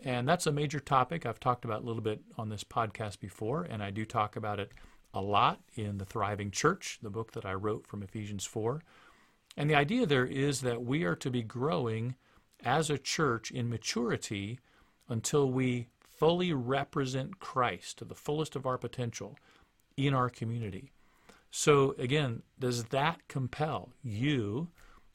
And 0.00 0.26
that's 0.26 0.46
a 0.46 0.52
major 0.52 0.80
topic 0.80 1.26
I've 1.26 1.38
talked 1.38 1.66
about 1.66 1.82
a 1.82 1.84
little 1.84 2.00
bit 2.00 2.22
on 2.38 2.48
this 2.48 2.64
podcast 2.64 3.20
before, 3.20 3.64
and 3.64 3.82
I 3.82 3.90
do 3.90 4.06
talk 4.06 4.36
about 4.36 4.58
it 4.58 4.72
a 5.12 5.20
lot 5.20 5.60
in 5.74 5.98
The 5.98 6.06
Thriving 6.06 6.50
Church, 6.50 6.98
the 7.02 7.10
book 7.10 7.32
that 7.32 7.44
I 7.44 7.52
wrote 7.52 7.86
from 7.86 8.02
Ephesians 8.02 8.46
4. 8.46 8.80
And 9.58 9.68
the 9.68 9.74
idea 9.74 10.06
there 10.06 10.24
is 10.24 10.62
that 10.62 10.82
we 10.82 11.04
are 11.04 11.16
to 11.16 11.30
be 11.30 11.42
growing 11.42 12.14
as 12.64 12.88
a 12.88 12.96
church 12.96 13.50
in 13.50 13.68
maturity 13.68 14.58
until 15.06 15.50
we 15.50 15.88
fully 16.16 16.52
represent 16.52 17.38
Christ 17.38 17.98
to 17.98 18.04
the 18.04 18.14
fullest 18.14 18.56
of 18.56 18.66
our 18.66 18.78
potential 18.78 19.38
in 19.96 20.14
our 20.14 20.28
community. 20.28 20.92
So, 21.50 21.94
again, 21.98 22.42
does 22.58 22.84
that 22.84 23.26
compel 23.28 23.90
you 24.02 24.68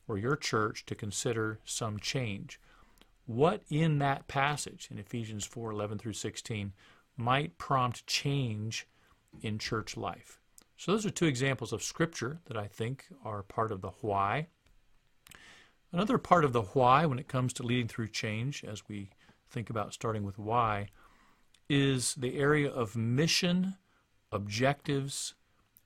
or 0.08 0.17
your 0.17 0.36
church 0.36 0.86
to 0.88 0.96
consider 0.96 1.60
some 1.65 2.00
change? 2.00 2.60
What 3.25 3.63
in 3.70 4.00
that 4.00 4.27
passage 4.27 4.88
in 4.91 4.98
Ephesians 4.98 5.46
4 5.46 5.72
11 5.72 6.00
through 6.00 6.13
16 6.13 6.74
might 7.17 7.58
prompt 7.58 8.08
change 8.08 8.88
in 9.41 9.60
church 9.60 9.96
life? 9.96 10.39
So, 10.77 10.91
those 10.91 11.05
are 11.05 11.12
two 11.12 11.27
examples 11.27 11.74
of 11.74 11.84
Scripture 11.84 12.39
that 12.46 12.58
I 12.58 12.67
think 12.67 13.05
are 13.24 13.43
part 13.43 13.72
of 13.72 13.81
the 13.81 13.91
why 14.01 14.48
Another 15.93 16.17
part 16.17 16.46
of 16.46 16.53
the 16.53 16.62
why 16.62 17.05
when 17.05 17.20
it 17.20 17.27
comes 17.27 17.51
to 17.53 17.63
leading 17.63 17.88
through 17.88 18.08
change, 18.08 18.63
as 18.63 18.88
we 18.88 19.10
think 19.51 19.70
about 19.70 19.93
starting 19.93 20.24
with 20.24 20.39
why, 20.39 20.88
is 21.70 22.15
the 22.15 22.38
area 22.38 22.70
of 22.70 22.96
mission, 22.96 23.75
objectives, 24.31 25.34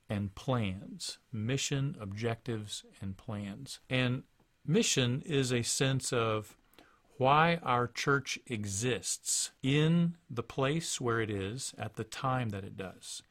and 0.08 0.34
plans. 0.34 1.18
Mission, 1.32 1.96
objectives, 2.00 2.84
and 3.00 3.16
plans. 3.16 3.80
And 3.90 4.22
mission 4.66 5.22
is 5.26 5.52
a 5.52 5.62
sense 5.62 6.12
of 6.12 6.56
why 7.18 7.58
our 7.62 7.86
church 7.86 8.38
exists 8.46 9.50
in 9.62 10.16
the 10.28 10.42
place 10.42 11.00
where 11.00 11.20
it 11.20 11.30
is 11.30 11.74
at 11.78 11.94
the 11.94 12.04
time 12.04 12.50
that 12.50 12.64
it 12.64 12.76
does. 12.76 13.22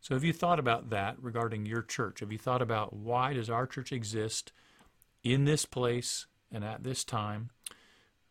So 0.00 0.14
have 0.14 0.24
you 0.24 0.32
thought 0.32 0.58
about 0.58 0.90
that 0.90 1.16
regarding 1.20 1.66
your 1.66 1.82
church? 1.82 2.20
Have 2.20 2.32
you 2.32 2.38
thought 2.38 2.62
about 2.62 2.94
why 2.94 3.32
does 3.32 3.50
our 3.50 3.66
church 3.66 3.92
exist 3.92 4.52
in 5.24 5.46
this 5.46 5.64
place 5.64 6.26
and 6.52 6.62
at 6.62 6.84
this 6.84 7.02
time. 7.02 7.50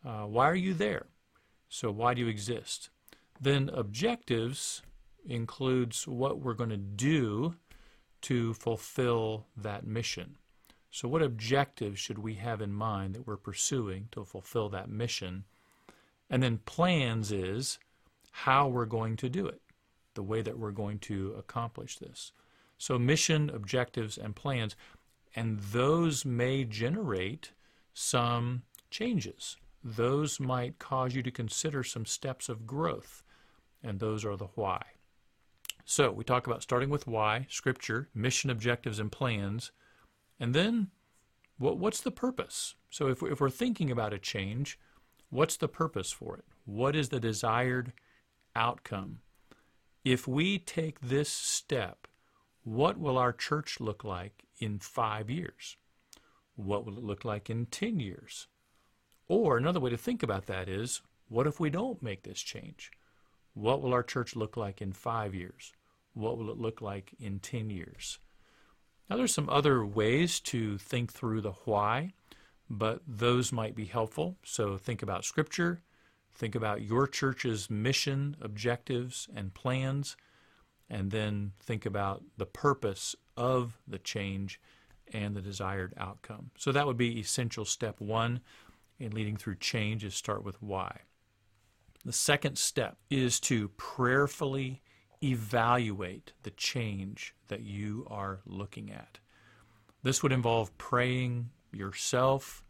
Uh, 0.04 0.22
why 0.22 0.48
are 0.48 0.54
you 0.54 0.72
there? 0.72 1.06
So 1.68 1.90
why 1.90 2.14
do 2.14 2.22
you 2.22 2.28
exist? 2.28 2.90
Then 3.40 3.70
objectives 3.72 4.82
includes 5.26 6.06
what 6.06 6.40
we're 6.40 6.54
going 6.54 6.70
to 6.70 6.76
do 6.76 7.56
to 8.22 8.54
fulfill 8.54 9.46
that 9.56 9.86
mission. 9.86 10.36
So 10.90 11.08
what 11.08 11.22
objectives 11.22 11.98
should 11.98 12.18
we 12.18 12.34
have 12.34 12.60
in 12.60 12.72
mind 12.72 13.14
that 13.14 13.26
we're 13.26 13.36
pursuing 13.36 14.08
to 14.12 14.24
fulfill 14.24 14.68
that 14.70 14.88
mission? 14.88 15.44
And 16.30 16.42
then 16.42 16.58
plans 16.58 17.32
is 17.32 17.78
how 18.30 18.68
we're 18.68 18.86
going 18.86 19.16
to 19.16 19.28
do 19.28 19.46
it, 19.46 19.60
the 20.14 20.22
way 20.22 20.42
that 20.42 20.58
we're 20.58 20.70
going 20.70 20.98
to 21.00 21.34
accomplish 21.36 21.98
this. 21.98 22.32
So 22.78 22.98
mission, 22.98 23.50
objectives, 23.50 24.16
and 24.16 24.36
plans 24.36 24.76
and 25.34 25.58
those 25.58 26.24
may 26.24 26.64
generate 26.64 27.52
some 27.92 28.62
changes. 28.90 29.56
Those 29.84 30.40
might 30.40 30.78
cause 30.78 31.14
you 31.14 31.22
to 31.22 31.30
consider 31.30 31.84
some 31.84 32.06
steps 32.06 32.48
of 32.48 32.66
growth, 32.66 33.22
and 33.82 34.00
those 34.00 34.24
are 34.24 34.36
the 34.36 34.48
why. 34.54 34.82
So 35.84 36.10
we 36.10 36.24
talk 36.24 36.46
about 36.46 36.62
starting 36.62 36.88
with 36.88 37.06
why, 37.06 37.46
scripture, 37.50 38.08
mission 38.14 38.48
objectives 38.48 38.98
and 38.98 39.12
plans, 39.12 39.72
and 40.40 40.54
then 40.54 40.90
what, 41.58 41.76
what's 41.76 42.00
the 42.00 42.10
purpose? 42.10 42.76
So 42.88 43.08
if, 43.08 43.22
if 43.22 43.42
we're 43.42 43.50
thinking 43.50 43.90
about 43.90 44.14
a 44.14 44.18
change, 44.18 44.78
what's 45.28 45.58
the 45.58 45.68
purpose 45.68 46.10
for 46.10 46.38
it? 46.38 46.46
What 46.64 46.96
is 46.96 47.10
the 47.10 47.20
desired 47.20 47.92
outcome? 48.56 49.18
If 50.02 50.26
we 50.26 50.58
take 50.58 51.00
this 51.00 51.28
step, 51.28 52.08
what 52.62 52.96
will 52.96 53.18
our 53.18 53.32
church 53.32 53.80
look 53.80 54.02
like 54.02 54.44
in 54.58 54.78
five 54.78 55.28
years? 55.28 55.76
What 56.56 56.86
will 56.86 56.96
it 56.96 57.04
look 57.04 57.24
like 57.24 57.50
in 57.50 57.66
10 57.66 58.00
years? 58.00 58.46
Or 59.28 59.56
another 59.56 59.80
way 59.80 59.90
to 59.90 59.96
think 59.96 60.22
about 60.22 60.46
that 60.46 60.68
is 60.68 61.00
what 61.28 61.46
if 61.46 61.58
we 61.58 61.70
don't 61.70 62.02
make 62.02 62.22
this 62.22 62.40
change? 62.40 62.90
What 63.54 63.80
will 63.80 63.92
our 63.92 64.02
church 64.02 64.36
look 64.36 64.56
like 64.56 64.82
in 64.82 64.92
five 64.92 65.34
years? 65.34 65.72
What 66.12 66.38
will 66.38 66.50
it 66.50 66.58
look 66.58 66.80
like 66.80 67.14
in 67.18 67.38
10 67.38 67.70
years? 67.70 68.18
Now, 69.08 69.16
there's 69.16 69.34
some 69.34 69.48
other 69.48 69.84
ways 69.84 70.40
to 70.40 70.78
think 70.78 71.12
through 71.12 71.42
the 71.42 71.52
why, 71.64 72.12
but 72.70 73.02
those 73.06 73.52
might 73.52 73.74
be 73.74 73.84
helpful. 73.84 74.36
So, 74.44 74.76
think 74.76 75.02
about 75.02 75.24
Scripture, 75.24 75.82
think 76.34 76.54
about 76.54 76.82
your 76.82 77.06
church's 77.06 77.68
mission, 77.68 78.36
objectives, 78.40 79.28
and 79.34 79.52
plans, 79.52 80.16
and 80.88 81.10
then 81.10 81.52
think 81.60 81.86
about 81.86 82.22
the 82.36 82.46
purpose 82.46 83.14
of 83.36 83.78
the 83.86 83.98
change 83.98 84.60
and 85.12 85.34
the 85.34 85.40
desired 85.40 85.94
outcome. 85.96 86.50
So 86.56 86.72
that 86.72 86.86
would 86.86 86.96
be 86.96 87.18
essential 87.18 87.64
step 87.64 88.00
one 88.00 88.40
in 88.98 89.12
leading 89.12 89.36
through 89.36 89.56
change 89.56 90.04
is 90.04 90.14
start 90.14 90.44
with 90.44 90.60
why. 90.62 91.00
The 92.04 92.12
second 92.12 92.58
step 92.58 92.98
is 93.10 93.40
to 93.40 93.68
prayerfully 93.76 94.82
evaluate 95.22 96.32
the 96.42 96.50
change 96.50 97.34
that 97.48 97.62
you 97.62 98.06
are 98.10 98.40
looking 98.44 98.90
at. 98.90 99.18
This 100.02 100.22
would 100.22 100.32
involve 100.32 100.76
praying 100.76 101.50
yourself, 101.72 102.62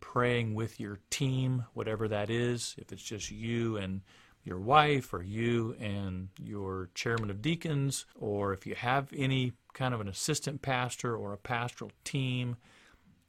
praying 0.00 0.54
with 0.54 0.80
your 0.80 0.98
team, 1.10 1.64
whatever 1.72 2.08
that 2.08 2.30
is, 2.30 2.74
if 2.78 2.92
it's 2.92 3.02
just 3.02 3.30
you 3.30 3.76
and 3.76 4.02
your 4.42 4.58
wife 4.58 5.14
or 5.14 5.22
you 5.22 5.74
and 5.80 6.28
your 6.38 6.90
chairman 6.94 7.30
of 7.30 7.40
deacons, 7.40 8.06
or 8.16 8.52
if 8.52 8.66
you 8.66 8.74
have 8.74 9.08
any 9.16 9.52
kind 9.72 9.94
of 9.94 10.00
an 10.00 10.08
assistant 10.08 10.62
pastor 10.62 11.16
or 11.16 11.32
a 11.32 11.38
pastoral 11.38 11.92
team, 12.02 12.56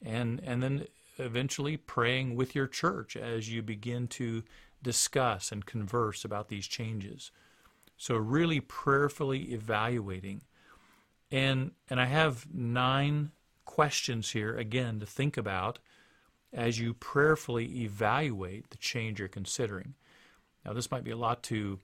and, 0.04 0.40
and 0.44 0.62
then 0.62 0.86
eventually 1.18 1.76
praying 1.76 2.36
with 2.36 2.54
your 2.54 2.66
church 2.66 3.16
as 3.16 3.50
you 3.50 3.62
begin 3.62 4.08
to 4.08 4.42
discuss 4.82 5.50
and 5.50 5.66
converse 5.66 6.24
about 6.24 6.48
these 6.48 6.66
changes. 6.66 7.30
So, 7.96 8.16
really 8.16 8.60
prayerfully 8.60 9.52
evaluating. 9.52 10.42
And, 11.30 11.72
and 11.88 12.00
I 12.00 12.04
have 12.04 12.46
nine 12.54 13.32
questions 13.64 14.30
here, 14.30 14.56
again, 14.56 15.00
to 15.00 15.06
think 15.06 15.36
about 15.36 15.78
as 16.52 16.78
you 16.78 16.94
prayerfully 16.94 17.82
evaluate 17.82 18.70
the 18.70 18.76
change 18.76 19.18
you're 19.18 19.28
considering. 19.28 19.94
Now, 20.64 20.72
this 20.72 20.90
might 20.90 21.04
be 21.04 21.10
a 21.10 21.16
lot 21.16 21.42
to 21.44 21.80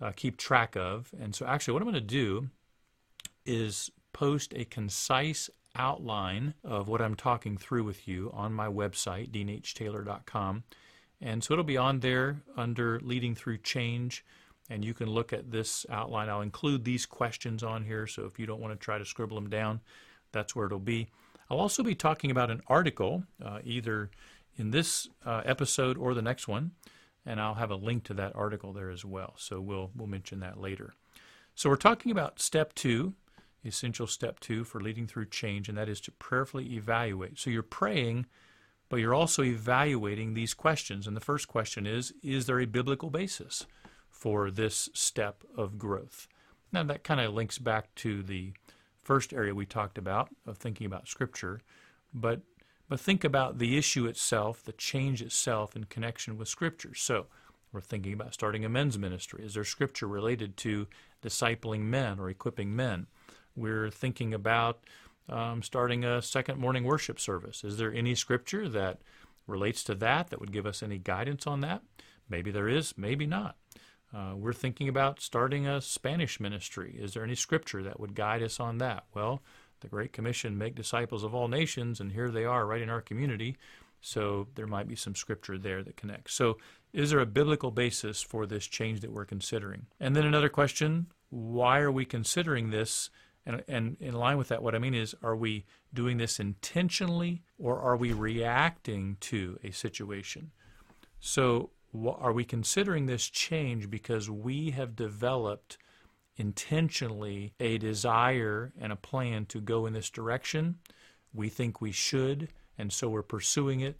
uh, 0.00 0.12
keep 0.14 0.36
track 0.36 0.76
of, 0.76 1.12
and 1.20 1.34
so 1.34 1.46
actually, 1.46 1.74
what 1.74 1.82
I'm 1.82 1.88
going 1.88 1.94
to 1.94 2.00
do 2.00 2.48
is 3.46 3.90
post 4.12 4.52
a 4.54 4.64
concise 4.64 5.48
outline 5.76 6.54
of 6.64 6.88
what 6.88 7.00
I'm 7.00 7.14
talking 7.14 7.56
through 7.56 7.84
with 7.84 8.06
you 8.06 8.30
on 8.34 8.52
my 8.52 8.66
website, 8.66 9.30
deanhtaylor.com. 9.30 10.64
And 11.20 11.42
so 11.42 11.54
it'll 11.54 11.64
be 11.64 11.76
on 11.76 12.00
there 12.00 12.42
under 12.56 12.98
Leading 13.00 13.34
Through 13.34 13.58
Change, 13.58 14.24
and 14.68 14.84
you 14.84 14.92
can 14.92 15.08
look 15.08 15.32
at 15.32 15.50
this 15.50 15.86
outline. 15.88 16.28
I'll 16.28 16.40
include 16.40 16.84
these 16.84 17.06
questions 17.06 17.62
on 17.62 17.84
here, 17.84 18.06
so 18.06 18.24
if 18.24 18.38
you 18.38 18.46
don't 18.46 18.60
want 18.60 18.78
to 18.78 18.84
try 18.84 18.98
to 18.98 19.04
scribble 19.04 19.36
them 19.36 19.48
down, 19.48 19.80
that's 20.32 20.56
where 20.56 20.66
it'll 20.66 20.78
be. 20.78 21.08
I'll 21.48 21.60
also 21.60 21.82
be 21.82 21.94
talking 21.94 22.30
about 22.30 22.50
an 22.50 22.62
article, 22.66 23.24
uh, 23.44 23.60
either 23.62 24.10
in 24.56 24.70
this 24.70 25.08
uh, 25.24 25.42
episode 25.44 25.96
or 25.96 26.14
the 26.14 26.22
next 26.22 26.48
one, 26.48 26.72
and 27.24 27.40
I'll 27.40 27.54
have 27.54 27.70
a 27.70 27.76
link 27.76 28.04
to 28.04 28.14
that 28.14 28.34
article 28.34 28.72
there 28.72 28.90
as 28.90 29.04
well. 29.04 29.34
So 29.36 29.60
we'll 29.60 29.90
we'll 29.94 30.08
mention 30.08 30.40
that 30.40 30.58
later. 30.58 30.94
So 31.54 31.68
we're 31.68 31.76
talking 31.76 32.10
about 32.10 32.40
step 32.40 32.74
two, 32.74 33.14
essential 33.64 34.06
step 34.06 34.40
two 34.40 34.64
for 34.64 34.80
leading 34.80 35.06
through 35.06 35.26
change, 35.26 35.68
and 35.68 35.78
that 35.78 35.88
is 35.88 36.00
to 36.02 36.10
prayerfully 36.12 36.74
evaluate. 36.74 37.38
So 37.38 37.50
you're 37.50 37.62
praying, 37.62 38.26
but 38.88 39.00
you're 39.00 39.14
also 39.14 39.42
evaluating 39.42 40.34
these 40.34 40.54
questions. 40.54 41.06
And 41.06 41.16
the 41.16 41.20
first 41.20 41.48
question 41.48 41.86
is 41.86 42.12
Is 42.22 42.46
there 42.46 42.60
a 42.60 42.66
biblical 42.66 43.10
basis 43.10 43.66
for 44.10 44.50
this 44.50 44.88
step 44.92 45.44
of 45.56 45.78
growth? 45.78 46.28
Now, 46.72 46.82
that 46.84 47.04
kind 47.04 47.20
of 47.20 47.34
links 47.34 47.58
back 47.58 47.94
to 47.96 48.22
the 48.22 48.52
first 49.02 49.32
area 49.32 49.54
we 49.54 49.66
talked 49.66 49.98
about 49.98 50.28
of 50.46 50.58
thinking 50.58 50.86
about 50.86 51.08
Scripture, 51.08 51.60
but 52.12 52.40
but 52.88 53.00
think 53.00 53.24
about 53.24 53.58
the 53.58 53.78
issue 53.78 54.04
itself, 54.04 54.62
the 54.62 54.72
change 54.72 55.22
itself 55.22 55.74
in 55.74 55.84
connection 55.84 56.36
with 56.36 56.48
Scripture. 56.48 56.94
So, 56.94 57.26
we're 57.72 57.80
thinking 57.80 58.12
about 58.12 58.34
starting 58.34 58.66
a 58.66 58.68
men's 58.68 58.98
ministry. 58.98 59.42
Is 59.44 59.54
there 59.54 59.64
Scripture 59.64 60.06
related 60.06 60.58
to 60.58 60.86
discipling 61.22 61.80
men 61.82 62.18
or 62.18 62.28
equipping 62.28 62.76
men? 62.76 63.06
We're 63.56 63.90
thinking 63.90 64.34
about 64.34 64.80
um, 65.28 65.62
starting 65.62 66.04
a 66.04 66.22
second 66.22 66.58
morning 66.58 66.84
worship 66.84 67.20
service. 67.20 67.64
Is 67.64 67.78
there 67.78 67.92
any 67.92 68.14
scripture 68.14 68.68
that 68.68 69.00
relates 69.46 69.84
to 69.84 69.94
that 69.96 70.30
that 70.30 70.40
would 70.40 70.52
give 70.52 70.66
us 70.66 70.82
any 70.82 70.98
guidance 70.98 71.46
on 71.46 71.60
that? 71.60 71.82
Maybe 72.28 72.50
there 72.50 72.68
is, 72.68 72.94
maybe 72.96 73.26
not. 73.26 73.56
Uh, 74.14 74.34
we're 74.36 74.52
thinking 74.52 74.88
about 74.88 75.20
starting 75.20 75.66
a 75.66 75.80
Spanish 75.80 76.38
ministry. 76.38 76.96
Is 76.98 77.14
there 77.14 77.24
any 77.24 77.34
scripture 77.34 77.82
that 77.82 77.98
would 77.98 78.14
guide 78.14 78.42
us 78.42 78.60
on 78.60 78.78
that? 78.78 79.04
Well, 79.14 79.42
the 79.80 79.88
Great 79.88 80.12
Commission, 80.12 80.58
make 80.58 80.74
disciples 80.74 81.24
of 81.24 81.34
all 81.34 81.48
nations, 81.48 82.00
and 82.00 82.12
here 82.12 82.30
they 82.30 82.44
are 82.44 82.66
right 82.66 82.82
in 82.82 82.90
our 82.90 83.00
community. 83.00 83.56
So 84.00 84.48
there 84.54 84.66
might 84.66 84.88
be 84.88 84.96
some 84.96 85.14
scripture 85.14 85.58
there 85.58 85.82
that 85.82 85.96
connects. 85.96 86.34
So, 86.34 86.58
is 86.92 87.10
there 87.10 87.20
a 87.20 87.26
biblical 87.26 87.70
basis 87.70 88.20
for 88.20 88.44
this 88.46 88.66
change 88.66 89.00
that 89.00 89.12
we're 89.12 89.24
considering? 89.24 89.86
And 89.98 90.14
then 90.14 90.26
another 90.26 90.48
question 90.48 91.06
why 91.30 91.78
are 91.78 91.90
we 91.90 92.04
considering 92.04 92.70
this 92.70 93.08
and, 93.44 93.62
and 93.68 93.96
in 94.00 94.14
line 94.14 94.38
with 94.38 94.48
that, 94.48 94.62
what 94.62 94.74
I 94.74 94.78
mean 94.78 94.94
is, 94.94 95.14
are 95.22 95.36
we 95.36 95.64
doing 95.92 96.18
this 96.18 96.38
intentionally 96.38 97.42
or 97.58 97.80
are 97.80 97.96
we 97.96 98.12
reacting 98.12 99.16
to 99.20 99.58
a 99.64 99.70
situation? 99.70 100.52
So, 101.18 101.70
are 102.06 102.32
we 102.32 102.44
considering 102.44 103.06
this 103.06 103.28
change 103.28 103.90
because 103.90 104.30
we 104.30 104.70
have 104.70 104.96
developed 104.96 105.76
intentionally 106.36 107.52
a 107.60 107.76
desire 107.78 108.72
and 108.80 108.92
a 108.92 108.96
plan 108.96 109.44
to 109.46 109.60
go 109.60 109.86
in 109.86 109.92
this 109.92 110.08
direction? 110.08 110.78
We 111.34 111.48
think 111.48 111.80
we 111.80 111.92
should, 111.92 112.48
and 112.78 112.92
so 112.92 113.08
we're 113.08 113.22
pursuing 113.22 113.80
it. 113.80 113.98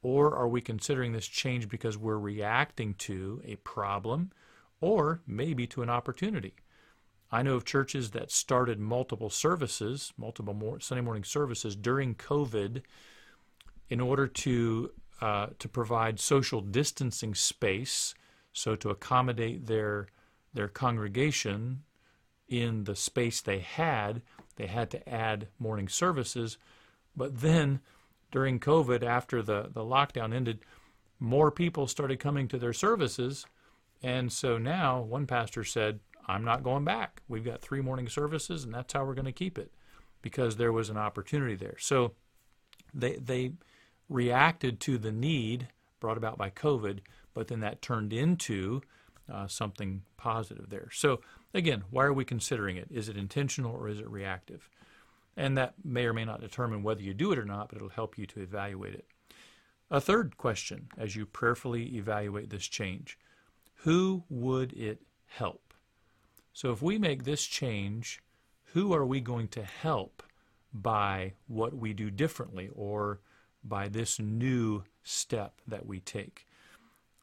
Or 0.00 0.34
are 0.34 0.48
we 0.48 0.60
considering 0.60 1.12
this 1.12 1.26
change 1.26 1.68
because 1.68 1.98
we're 1.98 2.18
reacting 2.18 2.94
to 2.94 3.42
a 3.44 3.56
problem 3.56 4.30
or 4.80 5.20
maybe 5.26 5.66
to 5.68 5.82
an 5.82 5.90
opportunity? 5.90 6.54
I 7.30 7.42
know 7.42 7.54
of 7.54 7.64
churches 7.64 8.10
that 8.12 8.30
started 8.30 8.78
multiple 8.78 9.28
services, 9.28 10.12
multiple 10.16 10.78
Sunday 10.80 11.02
morning 11.02 11.24
services 11.24 11.76
during 11.76 12.14
COVID, 12.14 12.82
in 13.90 14.00
order 14.00 14.26
to 14.26 14.90
uh, 15.20 15.48
to 15.58 15.68
provide 15.68 16.20
social 16.20 16.60
distancing 16.60 17.34
space, 17.34 18.14
so 18.52 18.76
to 18.76 18.90
accommodate 18.90 19.66
their 19.66 20.08
their 20.54 20.68
congregation 20.68 21.82
in 22.48 22.84
the 22.84 22.96
space 22.96 23.40
they 23.40 23.58
had, 23.58 24.22
they 24.56 24.66
had 24.66 24.90
to 24.90 25.08
add 25.08 25.48
morning 25.58 25.88
services. 25.88 26.56
But 27.14 27.40
then, 27.40 27.80
during 28.30 28.58
COVID, 28.58 29.02
after 29.02 29.42
the 29.42 29.68
the 29.70 29.82
lockdown 29.82 30.34
ended, 30.34 30.60
more 31.20 31.50
people 31.50 31.86
started 31.86 32.20
coming 32.20 32.48
to 32.48 32.58
their 32.58 32.72
services, 32.72 33.44
and 34.02 34.32
so 34.32 34.56
now 34.56 35.00
one 35.00 35.26
pastor 35.26 35.64
said, 35.64 36.00
I'm 36.28 36.44
not 36.44 36.62
going 36.62 36.84
back. 36.84 37.22
We've 37.28 37.44
got 37.44 37.62
three 37.62 37.80
morning 37.80 38.08
services, 38.08 38.64
and 38.64 38.74
that's 38.74 38.92
how 38.92 39.04
we're 39.04 39.14
going 39.14 39.24
to 39.24 39.32
keep 39.32 39.58
it 39.58 39.72
because 40.20 40.56
there 40.56 40.72
was 40.72 40.90
an 40.90 40.96
opportunity 40.96 41.54
there. 41.54 41.76
So 41.78 42.12
they, 42.92 43.16
they 43.16 43.52
reacted 44.08 44.80
to 44.80 44.98
the 44.98 45.12
need 45.12 45.68
brought 46.00 46.16
about 46.16 46.38
by 46.38 46.50
COVID, 46.50 47.00
but 47.34 47.48
then 47.48 47.60
that 47.60 47.82
turned 47.82 48.12
into 48.12 48.82
uh, 49.32 49.46
something 49.46 50.02
positive 50.16 50.70
there. 50.70 50.88
So, 50.92 51.20
again, 51.52 51.84
why 51.90 52.04
are 52.04 52.12
we 52.12 52.24
considering 52.24 52.76
it? 52.76 52.88
Is 52.90 53.08
it 53.08 53.16
intentional 53.16 53.74
or 53.74 53.88
is 53.88 54.00
it 54.00 54.08
reactive? 54.08 54.68
And 55.36 55.56
that 55.56 55.74
may 55.84 56.06
or 56.06 56.12
may 56.12 56.24
not 56.24 56.40
determine 56.40 56.82
whether 56.82 57.02
you 57.02 57.14
do 57.14 57.32
it 57.32 57.38
or 57.38 57.44
not, 57.44 57.68
but 57.68 57.76
it'll 57.76 57.88
help 57.90 58.18
you 58.18 58.26
to 58.26 58.40
evaluate 58.40 58.94
it. 58.94 59.06
A 59.90 60.00
third 60.00 60.36
question 60.36 60.88
as 60.98 61.16
you 61.16 61.26
prayerfully 61.26 61.96
evaluate 61.96 62.50
this 62.50 62.66
change 62.66 63.18
who 63.82 64.24
would 64.28 64.72
it 64.72 65.00
help? 65.26 65.67
So 66.58 66.72
if 66.72 66.82
we 66.82 66.98
make 66.98 67.22
this 67.22 67.44
change, 67.44 68.20
who 68.72 68.92
are 68.92 69.06
we 69.06 69.20
going 69.20 69.46
to 69.50 69.62
help 69.62 70.24
by 70.74 71.34
what 71.46 71.72
we 71.72 71.92
do 71.92 72.10
differently 72.10 72.68
or 72.74 73.20
by 73.62 73.86
this 73.86 74.18
new 74.18 74.82
step 75.04 75.60
that 75.68 75.86
we 75.86 76.00
take? 76.00 76.48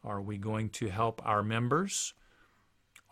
Are 0.06 0.22
we 0.22 0.38
going 0.38 0.70
to 0.70 0.88
help 0.88 1.22
our 1.26 1.44
members? 1.44 2.14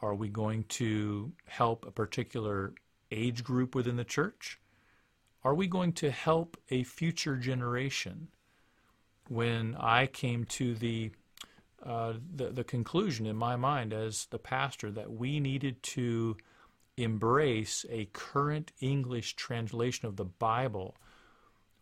Are 0.01 0.15
we 0.15 0.29
going 0.29 0.63
to 0.79 1.33
help 1.43 1.85
a 1.85 1.91
particular 1.91 2.73
age 3.11 3.43
group 3.43 3.75
within 3.75 3.97
the 3.97 4.05
church? 4.05 4.61
Are 5.43 5.53
we 5.53 5.67
going 5.67 5.91
to 5.91 6.09
help 6.09 6.55
a 6.69 6.83
future 6.83 7.35
generation? 7.35 8.29
When 9.27 9.75
I 9.77 10.07
came 10.07 10.45
to 10.45 10.73
the 10.73 11.11
uh, 11.85 12.13
the, 12.35 12.49
the 12.49 12.63
conclusion 12.63 13.25
in 13.25 13.35
my 13.35 13.55
mind 13.55 13.93
as 13.93 14.27
the 14.27 14.39
pastor 14.39 14.91
that 14.91 15.11
we 15.11 15.39
needed 15.39 15.81
to 15.83 16.37
embrace 16.97 17.85
a 17.89 18.05
current 18.13 18.71
English 18.79 19.35
translation 19.35 20.07
of 20.07 20.15
the 20.15 20.25
Bible. 20.25 20.95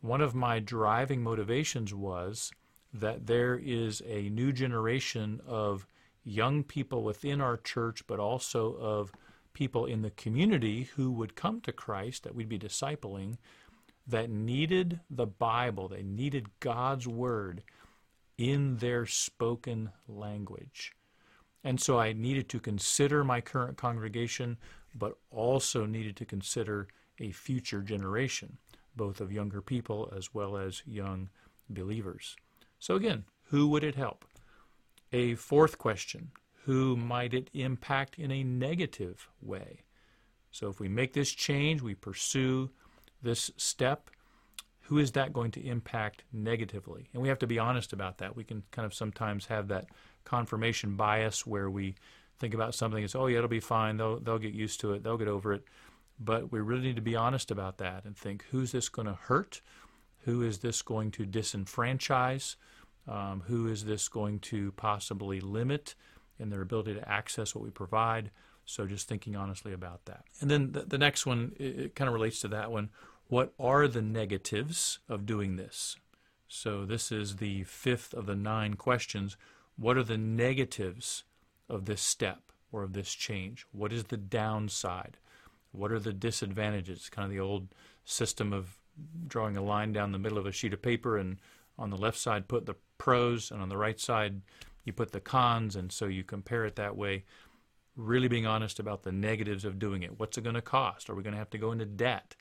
One 0.02 0.22
of 0.22 0.34
my 0.34 0.60
driving 0.60 1.22
motivations 1.22 1.94
was 1.94 2.52
that 2.94 3.28
there 3.28 3.56
is 3.56 4.02
a 4.08 4.30
new 4.30 4.52
generation 4.52 5.42
of 5.46 5.86
young 6.24 6.64
people 6.64 7.04
within 7.04 7.42
our 7.42 7.58
church, 7.58 8.06
but 8.08 8.20
also 8.20 8.76
of 8.76 9.12
people 9.54 9.86
in 9.86 10.02
the 10.02 10.12
community 10.12 10.90
who 10.96 11.12
would 11.12 11.36
come 11.36 11.62
to 11.62 11.72
Christ 11.72 12.24
that 12.24 12.36
we'd 12.36 12.50
be 12.50 12.60
discipling 12.60 13.38
that 14.08 14.30
needed 14.30 15.00
the 15.10 15.28
Bible, 15.28 15.88
they 15.88 16.04
needed 16.04 16.48
God's 16.60 17.08
Word 17.08 17.64
in 18.42 18.76
their 18.78 19.06
spoken 19.06 19.92
language. 20.08 20.94
And 21.64 21.80
so 21.80 22.00
I 22.00 22.12
needed 22.12 22.50
to 22.50 22.60
consider 22.60 23.24
my 23.24 23.40
current 23.40 23.78
congregation, 23.78 24.58
but 24.96 25.16
also 25.30 25.86
needed 25.86 26.16
to 26.16 26.26
consider 26.26 26.88
a 27.20 27.32
future 27.34 27.84
generation, 27.84 28.58
both 28.96 29.22
of 29.22 29.32
younger 29.32 29.62
people 29.62 30.12
as 30.18 30.34
well 30.34 30.58
as 30.58 30.82
young 30.88 31.30
believers. 31.70 32.36
So 32.80 32.96
again, 32.96 33.26
who 33.52 33.68
would 33.68 33.84
it 33.84 33.94
help? 33.94 34.26
A 35.14 35.36
fourth 35.36 35.78
question 35.78 36.32
who 36.66 36.96
might 36.96 37.36
it 37.36 37.52
impact 37.54 38.18
in 38.18 38.32
a 38.32 38.44
negative 38.44 39.30
way? 39.40 39.82
So 40.50 40.68
if 40.68 40.80
we 40.80 40.88
make 40.88 41.14
this 41.14 41.32
change, 41.32 41.84
we 41.84 41.94
pursue 41.94 42.72
this 43.22 43.52
step, 43.56 44.10
who 44.92 44.98
is 44.98 45.14
that 45.14 45.32
going 45.32 45.52
to 45.52 45.66
impact 45.66 46.26
negatively? 46.34 47.08
And 47.14 47.22
we 47.22 47.30
have 47.30 47.40
to 47.40 47.48
be 47.48 47.58
honest 47.58 47.94
about 47.94 48.18
that. 48.18 48.36
We 48.36 48.44
can 48.44 48.62
kind 48.72 48.86
of 48.86 48.94
sometimes 48.94 49.46
have 49.46 49.70
that 49.70 49.86
confirmation 50.26 50.98
bias 50.98 51.48
where 51.48 51.70
we 51.70 51.96
think 52.40 52.54
about 52.54 52.76
something 52.76 53.02
as, 53.02 53.16
oh, 53.16 53.28
yeah, 53.28 53.38
it'll 53.38 53.48
be 53.48 53.62
fine. 53.62 53.96
They'll, 53.96 54.20
they'll 54.20 54.38
get 54.38 54.54
used 54.54 54.82
to 54.82 54.92
it. 54.92 55.02
They'll 55.02 55.18
get 55.18 55.30
over 55.30 55.54
it. 55.54 55.64
But 56.20 56.52
we 56.52 56.60
really 56.60 56.82
need 56.82 56.98
to 56.98 57.02
be 57.02 57.16
honest 57.16 57.52
about 57.52 57.78
that 57.78 58.04
and 58.04 58.18
think, 58.18 58.44
who's 58.52 58.74
this 58.74 58.90
going 58.90 59.08
to 59.08 59.14
hurt? 59.14 59.62
Who 60.26 60.42
is 60.42 60.58
this 60.58 60.82
going 60.82 61.12
to 61.12 61.26
disenfranchise? 61.26 62.58
Um, 63.08 63.44
who 63.48 63.70
is 63.70 63.86
this 63.86 64.10
going 64.10 64.40
to 64.40 64.74
possibly 64.74 65.40
limit 65.40 65.96
in 66.38 66.50
their 66.50 66.62
ability 66.62 66.96
to 66.96 67.10
access 67.10 67.56
what 67.56 67.64
we 67.64 67.70
provide? 67.70 68.30
So 68.66 68.86
just 68.86 69.08
thinking 69.08 69.38
honestly 69.38 69.72
about 69.72 70.04
that. 70.04 70.26
And 70.42 70.52
then 70.52 70.74
the, 70.74 70.82
the 70.82 70.98
next 70.98 71.26
one, 71.26 71.54
it, 71.58 71.80
it 71.80 71.96
kind 71.96 72.10
of 72.10 72.14
relates 72.14 72.42
to 72.42 72.50
that 72.50 72.74
one. 72.74 72.90
What 73.32 73.54
are 73.58 73.88
the 73.88 74.02
negatives 74.02 75.00
of 75.08 75.26
doing 75.26 75.56
this? 75.56 75.96
So 76.50 76.84
this 76.84 77.14
is 77.14 77.38
the 77.38 77.64
fifth 77.64 78.14
of 78.14 78.26
the 78.26 78.36
nine 78.36 78.74
questions. 78.74 79.38
What 79.78 79.96
are 79.96 80.04
the 80.04 80.18
negatives 80.18 81.24
of 81.70 81.86
this 81.86 82.02
step 82.02 82.52
or 82.74 82.84
of 82.84 82.92
this 82.92 83.14
change? 83.14 83.66
What 83.72 83.94
is 83.94 84.04
the 84.04 84.18
downside? 84.18 85.16
What 85.72 85.94
are 85.94 86.00
the 86.00 86.12
disadvantages? 86.12 87.08
Kind 87.10 87.24
of 87.24 87.32
the 87.32 87.40
old 87.40 87.70
system 88.04 88.52
of 88.52 88.76
drawing 89.30 89.56
a 89.56 89.64
line 89.64 89.94
down 89.94 90.12
the 90.12 90.20
middle 90.20 90.38
of 90.38 90.46
a 90.46 90.52
sheet 90.52 90.74
of 90.74 90.82
paper 90.82 91.18
and 91.18 91.38
on 91.80 91.90
the 91.90 91.96
left 91.96 92.18
side 92.18 92.50
put 92.50 92.66
the 92.66 92.76
pros 92.98 93.50
and 93.50 93.62
on 93.62 93.70
the 93.70 93.78
right 93.78 94.02
side 94.02 94.42
you 94.84 94.92
put 94.92 95.14
the 95.14 95.22
cons 95.22 95.78
and 95.78 95.94
so 95.94 96.06
you 96.06 96.26
compare 96.26 96.66
it 96.66 96.76
that 96.76 96.98
way 96.98 97.24
really 97.96 98.28
being 98.28 98.46
honest 98.46 98.78
about 98.78 99.04
the 99.04 99.12
negatives 99.14 99.64
of 99.64 99.80
doing 99.80 100.04
it 100.04 100.20
what's 100.20 100.38
it 100.38 100.44
going 100.44 100.54
to 100.54 100.62
cost 100.62 101.10
are 101.10 101.16
we 101.16 101.24
going 101.24 101.34
to 101.34 101.40
have 101.40 101.50
to 101.50 101.58
go 101.58 101.72
into 101.72 101.86
debt 101.86 102.36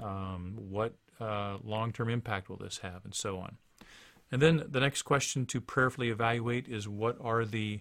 um, 0.00 0.56
what 0.70 0.94
uh, 1.20 1.58
long-term 1.64 2.08
impact 2.08 2.48
will 2.48 2.56
this 2.56 2.78
have 2.78 3.04
and 3.04 3.14
so 3.14 3.38
on. 3.38 3.56
And 4.30 4.40
then 4.40 4.64
the 4.68 4.80
next 4.80 5.02
question 5.02 5.44
to 5.46 5.60
prayerfully 5.60 6.08
evaluate 6.08 6.66
is 6.66 6.88
what 6.88 7.16
are 7.20 7.44
the 7.44 7.80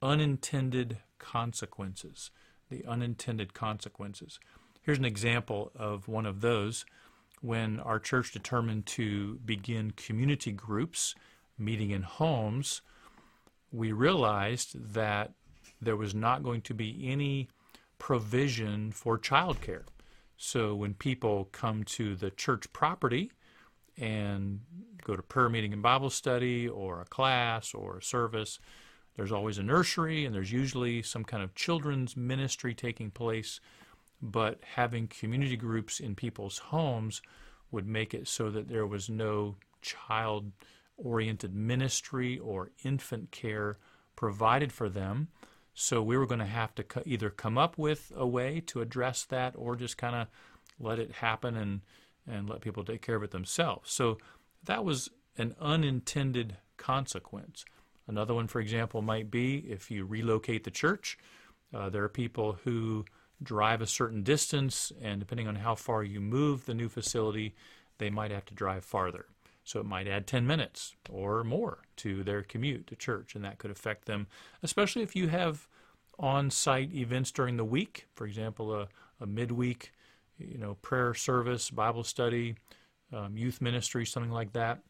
unintended 0.00 0.98
consequences? 1.18 2.30
The 2.70 2.84
unintended 2.86 3.54
consequences. 3.54 4.40
Here's 4.82 4.98
an 4.98 5.04
example 5.04 5.70
of 5.74 6.08
one 6.08 6.26
of 6.26 6.40
those. 6.40 6.86
When 7.42 7.78
our 7.80 7.98
church 7.98 8.32
determined 8.32 8.86
to 8.86 9.38
begin 9.44 9.90
community 9.90 10.52
groups 10.52 11.14
meeting 11.58 11.90
in 11.90 12.02
homes, 12.02 12.80
we 13.70 13.92
realized 13.92 14.94
that 14.94 15.32
there 15.80 15.96
was 15.96 16.14
not 16.14 16.42
going 16.42 16.62
to 16.62 16.74
be 16.74 17.06
any 17.08 17.48
provision 17.98 18.92
for 18.92 19.18
childcare. 19.18 19.82
So 20.36 20.74
when 20.74 20.94
people 20.94 21.48
come 21.52 21.84
to 21.84 22.14
the 22.14 22.30
church 22.30 22.72
property 22.72 23.32
and 23.96 24.60
go 25.04 25.16
to 25.16 25.22
prayer 25.22 25.48
meeting 25.48 25.72
and 25.72 25.82
Bible 25.82 26.10
study 26.10 26.68
or 26.68 27.00
a 27.00 27.06
class 27.06 27.72
or 27.74 27.98
a 27.98 28.02
service, 28.02 28.58
there's 29.16 29.32
always 29.32 29.58
a 29.58 29.62
nursery 29.62 30.26
and 30.26 30.34
there's 30.34 30.52
usually 30.52 31.02
some 31.02 31.24
kind 31.24 31.42
of 31.42 31.54
children's 31.54 32.16
ministry 32.16 32.74
taking 32.74 33.10
place 33.10 33.60
but 34.22 34.60
having 34.74 35.08
community 35.08 35.56
groups 35.56 36.00
in 36.00 36.14
people's 36.14 36.58
homes 36.58 37.22
would 37.70 37.86
make 37.86 38.14
it 38.14 38.28
so 38.28 38.50
that 38.50 38.68
there 38.68 38.86
was 38.86 39.08
no 39.08 39.56
child 39.82 40.52
oriented 40.96 41.54
ministry 41.54 42.38
or 42.38 42.70
infant 42.84 43.30
care 43.30 43.76
provided 44.14 44.72
for 44.72 44.88
them. 44.88 45.28
So 45.78 46.02
we 46.02 46.16
were 46.16 46.26
going 46.26 46.40
to 46.40 46.46
have 46.46 46.74
to 46.76 46.82
co- 46.82 47.02
either 47.04 47.28
come 47.28 47.58
up 47.58 47.76
with 47.76 48.10
a 48.16 48.26
way 48.26 48.62
to 48.68 48.80
address 48.80 49.24
that 49.24 49.54
or 49.56 49.76
just 49.76 49.98
kind 49.98 50.16
of 50.16 50.28
let 50.80 50.98
it 50.98 51.12
happen 51.12 51.54
and, 51.54 51.82
and 52.26 52.48
let 52.48 52.62
people 52.62 52.82
take 52.82 53.02
care 53.02 53.14
of 53.14 53.22
it 53.22 53.30
themselves. 53.30 53.92
So 53.92 54.16
that 54.64 54.86
was 54.86 55.10
an 55.36 55.54
unintended 55.60 56.56
consequence. 56.78 57.66
Another 58.08 58.32
one, 58.32 58.46
for 58.46 58.58
example, 58.58 59.02
might 59.02 59.30
be 59.30 59.58
if 59.68 59.90
you 59.90 60.06
relocate 60.06 60.64
the 60.64 60.70
church, 60.70 61.18
uh, 61.74 61.90
there 61.90 62.04
are 62.04 62.08
people 62.08 62.58
who 62.64 63.04
drive 63.42 63.82
a 63.82 63.86
certain 63.86 64.22
distance, 64.22 64.92
and 65.02 65.20
depending 65.20 65.46
on 65.46 65.56
how 65.56 65.74
far 65.74 66.02
you 66.02 66.22
move 66.22 66.64
the 66.64 66.74
new 66.74 66.88
facility, 66.88 67.54
they 67.98 68.08
might 68.08 68.30
have 68.30 68.46
to 68.46 68.54
drive 68.54 68.82
farther. 68.82 69.26
So 69.66 69.80
it 69.80 69.86
might 69.86 70.06
add 70.06 70.28
10 70.28 70.46
minutes 70.46 70.94
or 71.10 71.42
more 71.42 71.80
to 71.96 72.22
their 72.22 72.42
commute 72.42 72.86
to 72.86 72.94
church, 72.94 73.34
and 73.34 73.44
that 73.44 73.58
could 73.58 73.72
affect 73.72 74.06
them, 74.06 74.28
especially 74.62 75.02
if 75.02 75.16
you 75.16 75.26
have 75.26 75.66
on 76.20 76.50
site 76.50 76.94
events 76.94 77.32
during 77.32 77.56
the 77.56 77.64
week, 77.64 78.06
for 78.14 78.26
example, 78.26 78.72
a, 78.72 78.88
a 79.20 79.26
midweek 79.26 79.92
you 80.38 80.56
know, 80.56 80.74
prayer 80.82 81.14
service, 81.14 81.68
Bible 81.68 82.04
study, 82.04 82.54
um, 83.12 83.36
youth 83.36 83.60
ministry, 83.60 84.06
something 84.06 84.30
like 84.30 84.52
that. 84.52 84.82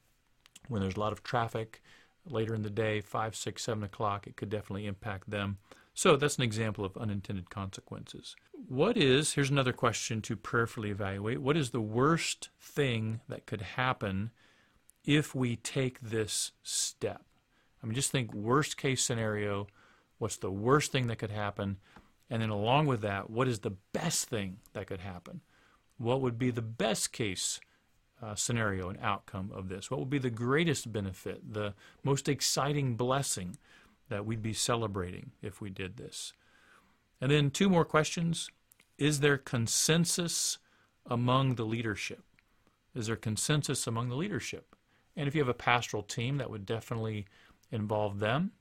When 0.69 0.83
there's 0.83 0.97
a 0.97 1.01
lot 1.01 1.13
of 1.13 1.23
traffic 1.23 1.83
later 2.29 2.55
in 2.55 2.63
the 2.63 2.71
day, 2.71 3.01
5, 3.01 3.35
6, 3.35 3.63
7 3.63 3.83
o'clock, 3.83 4.27
it 4.27 4.37
could 4.37 4.51
definitely 4.51 4.87
impact 4.87 5.31
them. 5.31 5.57
So 5.95 6.17
that's 6.17 6.37
an 6.37 6.43
example 6.43 6.85
of 6.85 6.99
unintended 6.99 7.49
consequences. 7.49 8.37
What 8.69 8.99
is, 8.99 9.33
here's 9.33 9.49
another 9.49 9.73
question 9.73 10.21
to 10.23 10.37
prayerfully 10.37 10.91
evaluate 10.91 11.41
what 11.41 11.57
is 11.57 11.71
the 11.71 11.81
worst 11.81 12.51
thing 12.61 13.21
that 13.31 13.47
could 13.47 13.63
happen 13.63 14.33
if 15.07 15.35
we 15.35 15.57
take 15.57 16.01
this 16.01 16.53
step? 16.63 17.23
I 17.83 17.87
mean, 17.87 17.95
just 17.95 18.11
think 18.11 18.35
worst 18.35 18.77
case 18.77 19.03
scenario, 19.03 19.69
what's 20.19 20.37
the 20.37 20.51
worst 20.51 20.93
thing 20.93 21.07
that 21.07 21.17
could 21.17 21.31
happen? 21.31 21.79
And 22.29 22.43
then 22.43 22.51
along 22.51 22.87
with 22.87 23.01
that, 23.03 23.31
what 23.31 23.49
is 23.49 23.61
the 23.61 23.77
best 23.93 24.29
thing 24.29 24.59
that 24.73 24.89
could 24.89 25.01
happen? 25.01 25.41
What 25.97 26.21
would 26.21 26.39
be 26.39 26.51
the 26.51 26.63
best 26.63 27.13
case 27.13 27.61
uh, 28.21 28.35
scenario 28.35 28.89
and 28.89 28.99
outcome 29.01 29.53
of 29.55 29.69
this? 29.69 29.91
What 29.91 30.01
would 30.01 30.11
be 30.11 30.19
the 30.19 30.31
greatest 30.31 30.93
benefit, 30.93 31.53
the 31.53 31.75
most 32.03 32.29
exciting 32.29 32.97
blessing? 32.97 33.57
that 34.09 34.25
we'd 34.25 34.43
be 34.43 34.53
celebrating 34.53 35.33
if 35.43 35.61
we 35.61 35.71
did 35.71 35.97
this. 35.97 36.33
And 37.21 37.31
then 37.31 37.51
two 37.51 37.69
more 37.69 37.85
questions. 37.85 38.51
Is 38.99 39.21
there 39.21 39.39
consensus 39.39 40.59
among 41.07 41.55
the 41.55 41.65
leadership? 41.65 42.23
Is 42.95 43.07
there 43.07 43.17
consensus 43.17 43.87
among 43.87 44.09
the 44.09 44.17
leadership? 44.17 44.76
And 45.17 45.27
if 45.27 45.35
you 45.35 45.41
have 45.41 45.49
a 45.49 45.55
pastoral 45.55 46.03
team, 46.03 46.39
that 46.39 46.51
would 46.51 46.67
definitely 46.67 47.27
involve 47.71 48.19
them. 48.19 48.53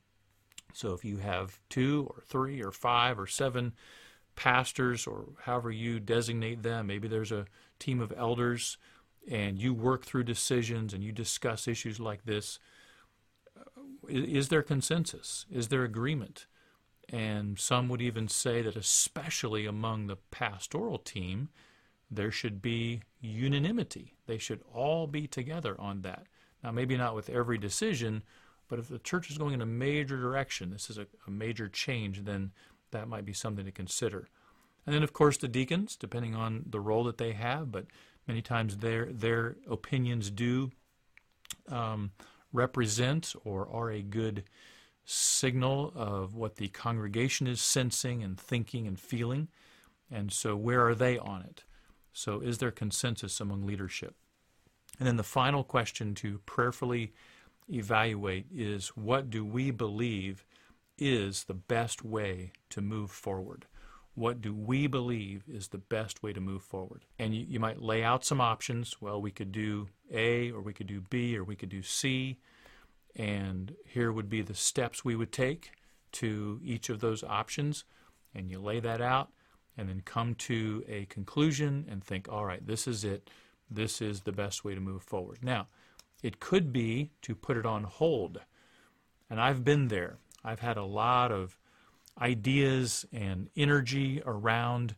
So 0.72 0.92
if 0.92 1.04
you 1.04 1.18
have 1.18 1.58
two 1.68 2.10
or 2.14 2.22
three 2.22 2.62
or 2.62 2.72
five 2.72 3.18
or 3.18 3.26
seven 3.26 3.74
pastors 4.34 5.06
or 5.06 5.24
however 5.42 5.70
you 5.70 6.00
designate 6.00 6.62
them, 6.62 6.86
maybe 6.86 7.08
there's 7.08 7.32
a 7.32 7.46
team 7.78 8.00
of 8.00 8.12
elders 8.16 8.76
and 9.28 9.58
you 9.58 9.74
work 9.74 10.04
through 10.04 10.24
decisions 10.24 10.92
and 10.92 11.02
you 11.02 11.12
discuss 11.12 11.66
issues 11.66 11.98
like 11.98 12.24
this 12.24 12.58
uh, 13.56 13.80
is 14.08 14.48
there 14.48 14.62
consensus? 14.62 15.46
Is 15.50 15.68
there 15.68 15.82
agreement? 15.82 16.46
And 17.08 17.58
some 17.58 17.88
would 17.88 18.02
even 18.02 18.28
say 18.28 18.62
that, 18.62 18.76
especially 18.76 19.66
among 19.66 20.06
the 20.06 20.16
pastoral 20.30 20.98
team, 20.98 21.48
there 22.10 22.30
should 22.30 22.60
be 22.60 23.02
unanimity. 23.20 24.14
They 24.26 24.38
should 24.38 24.62
all 24.72 25.06
be 25.06 25.26
together 25.26 25.76
on 25.80 26.02
that. 26.02 26.26
Now, 26.66 26.72
maybe 26.72 26.96
not 26.96 27.14
with 27.14 27.30
every 27.30 27.58
decision, 27.58 28.24
but 28.66 28.80
if 28.80 28.88
the 28.88 28.98
church 28.98 29.30
is 29.30 29.38
going 29.38 29.54
in 29.54 29.62
a 29.62 29.66
major 29.66 30.16
direction, 30.16 30.70
this 30.70 30.90
is 30.90 30.98
a, 30.98 31.06
a 31.28 31.30
major 31.30 31.68
change, 31.68 32.24
then 32.24 32.50
that 32.90 33.06
might 33.06 33.24
be 33.24 33.32
something 33.32 33.64
to 33.64 33.70
consider. 33.70 34.28
And 34.84 34.92
then, 34.92 35.04
of 35.04 35.12
course, 35.12 35.36
the 35.36 35.46
deacons, 35.46 35.94
depending 35.94 36.34
on 36.34 36.64
the 36.68 36.80
role 36.80 37.04
that 37.04 37.18
they 37.18 37.34
have, 37.34 37.70
but 37.70 37.86
many 38.26 38.42
times 38.42 38.78
their 38.78 39.06
their 39.06 39.54
opinions 39.70 40.28
do 40.28 40.72
um, 41.68 42.10
represent 42.52 43.36
or 43.44 43.68
are 43.72 43.92
a 43.92 44.02
good 44.02 44.42
signal 45.04 45.92
of 45.94 46.34
what 46.34 46.56
the 46.56 46.66
congregation 46.66 47.46
is 47.46 47.60
sensing 47.60 48.24
and 48.24 48.40
thinking 48.40 48.88
and 48.88 48.98
feeling. 48.98 49.46
And 50.10 50.32
so, 50.32 50.56
where 50.56 50.84
are 50.84 50.96
they 50.96 51.16
on 51.16 51.42
it? 51.42 51.62
So, 52.12 52.40
is 52.40 52.58
there 52.58 52.72
consensus 52.72 53.40
among 53.40 53.64
leadership? 53.64 54.16
And 54.98 55.06
then 55.06 55.16
the 55.16 55.22
final 55.22 55.64
question 55.64 56.14
to 56.16 56.38
prayerfully 56.46 57.12
evaluate 57.68 58.46
is 58.54 58.88
what 58.88 59.30
do 59.30 59.44
we 59.44 59.70
believe 59.70 60.44
is 60.98 61.44
the 61.44 61.54
best 61.54 62.04
way 62.04 62.52
to 62.70 62.80
move 62.80 63.10
forward? 63.10 63.66
What 64.14 64.40
do 64.40 64.54
we 64.54 64.86
believe 64.86 65.44
is 65.46 65.68
the 65.68 65.78
best 65.78 66.22
way 66.22 66.32
to 66.32 66.40
move 66.40 66.62
forward? 66.62 67.04
And 67.18 67.34
you, 67.34 67.44
you 67.46 67.60
might 67.60 67.82
lay 67.82 68.02
out 68.02 68.24
some 68.24 68.40
options. 68.40 68.96
Well, 69.00 69.20
we 69.20 69.30
could 69.30 69.52
do 69.52 69.88
A, 70.10 70.50
or 70.52 70.62
we 70.62 70.72
could 70.72 70.86
do 70.86 71.02
B, 71.02 71.36
or 71.36 71.44
we 71.44 71.56
could 71.56 71.68
do 71.68 71.82
C. 71.82 72.38
And 73.14 73.74
here 73.84 74.10
would 74.10 74.30
be 74.30 74.40
the 74.40 74.54
steps 74.54 75.04
we 75.04 75.16
would 75.16 75.32
take 75.32 75.72
to 76.12 76.60
each 76.64 76.88
of 76.88 77.00
those 77.00 77.22
options. 77.22 77.84
And 78.34 78.50
you 78.50 78.58
lay 78.58 78.80
that 78.80 79.02
out 79.02 79.28
and 79.76 79.88
then 79.88 80.00
come 80.02 80.34
to 80.34 80.82
a 80.88 81.04
conclusion 81.06 81.84
and 81.90 82.02
think, 82.02 82.26
all 82.30 82.46
right, 82.46 82.66
this 82.66 82.88
is 82.88 83.04
it. 83.04 83.28
This 83.70 84.00
is 84.00 84.22
the 84.22 84.32
best 84.32 84.64
way 84.64 84.74
to 84.74 84.80
move 84.80 85.02
forward. 85.02 85.38
Now, 85.42 85.66
it 86.22 86.40
could 86.40 86.72
be 86.72 87.10
to 87.22 87.34
put 87.34 87.56
it 87.56 87.66
on 87.66 87.84
hold. 87.84 88.40
And 89.28 89.40
I've 89.40 89.64
been 89.64 89.88
there. 89.88 90.18
I've 90.44 90.60
had 90.60 90.76
a 90.76 90.84
lot 90.84 91.32
of 91.32 91.58
ideas 92.20 93.04
and 93.12 93.50
energy 93.56 94.22
around 94.24 94.94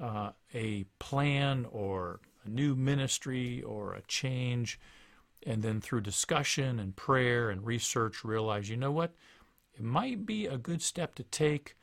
uh, 0.00 0.30
a 0.54 0.84
plan 0.98 1.66
or 1.70 2.20
a 2.44 2.48
new 2.48 2.74
ministry 2.74 3.62
or 3.62 3.94
a 3.94 4.02
change, 4.02 4.80
and 5.46 5.62
then 5.62 5.80
through 5.80 6.00
discussion 6.00 6.78
and 6.78 6.96
prayer 6.96 7.50
and 7.50 7.64
research, 7.64 8.24
realize 8.24 8.68
you 8.68 8.76
know 8.76 8.92
what? 8.92 9.14
It 9.74 9.82
might 9.82 10.26
be 10.26 10.46
a 10.46 10.58
good 10.58 10.82
step 10.82 11.14
to 11.16 11.22
take, 11.22 11.76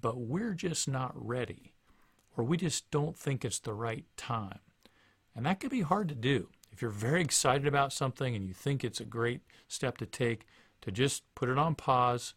but 0.00 0.18
we're 0.18 0.54
just 0.54 0.88
not 0.88 1.12
ready, 1.14 1.72
or 2.36 2.44
we 2.44 2.56
just 2.56 2.90
don't 2.90 3.16
think 3.16 3.44
it's 3.44 3.58
the 3.58 3.74
right 3.74 4.04
time. 4.16 4.60
And 5.36 5.46
that 5.46 5.60
could 5.60 5.70
be 5.70 5.82
hard 5.82 6.08
to 6.08 6.14
do. 6.14 6.48
If 6.70 6.82
you're 6.82 6.90
very 6.90 7.20
excited 7.20 7.66
about 7.66 7.92
something 7.92 8.34
and 8.34 8.46
you 8.46 8.52
think 8.52 8.82
it's 8.84 9.00
a 9.00 9.04
great 9.04 9.42
step 9.68 9.96
to 9.98 10.06
take, 10.06 10.46
to 10.82 10.90
just 10.90 11.22
put 11.34 11.48
it 11.48 11.58
on 11.58 11.74
pause 11.74 12.34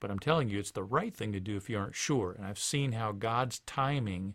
but 0.00 0.10
I'm 0.10 0.18
telling 0.18 0.48
you, 0.48 0.58
it's 0.58 0.70
the 0.70 0.84
right 0.84 1.14
thing 1.14 1.32
to 1.32 1.40
do 1.40 1.56
if 1.56 1.70
you 1.70 1.78
aren't 1.78 1.94
sure. 1.94 2.32
And 2.32 2.46
I've 2.46 2.58
seen 2.58 2.92
how 2.92 3.12
God's 3.12 3.60
timing, 3.60 4.34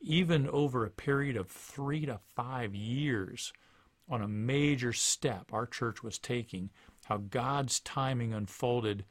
even 0.00 0.48
over 0.48 0.84
a 0.84 0.90
period 0.90 1.36
of 1.36 1.48
three 1.48 2.06
to 2.06 2.18
five 2.34 2.74
years, 2.74 3.52
on 4.08 4.22
a 4.22 4.28
major 4.28 4.92
step 4.92 5.52
our 5.52 5.66
church 5.66 6.02
was 6.02 6.18
taking, 6.18 6.70
how 7.04 7.18
God's 7.18 7.80
timing 7.80 8.32
unfolded, 8.32 9.04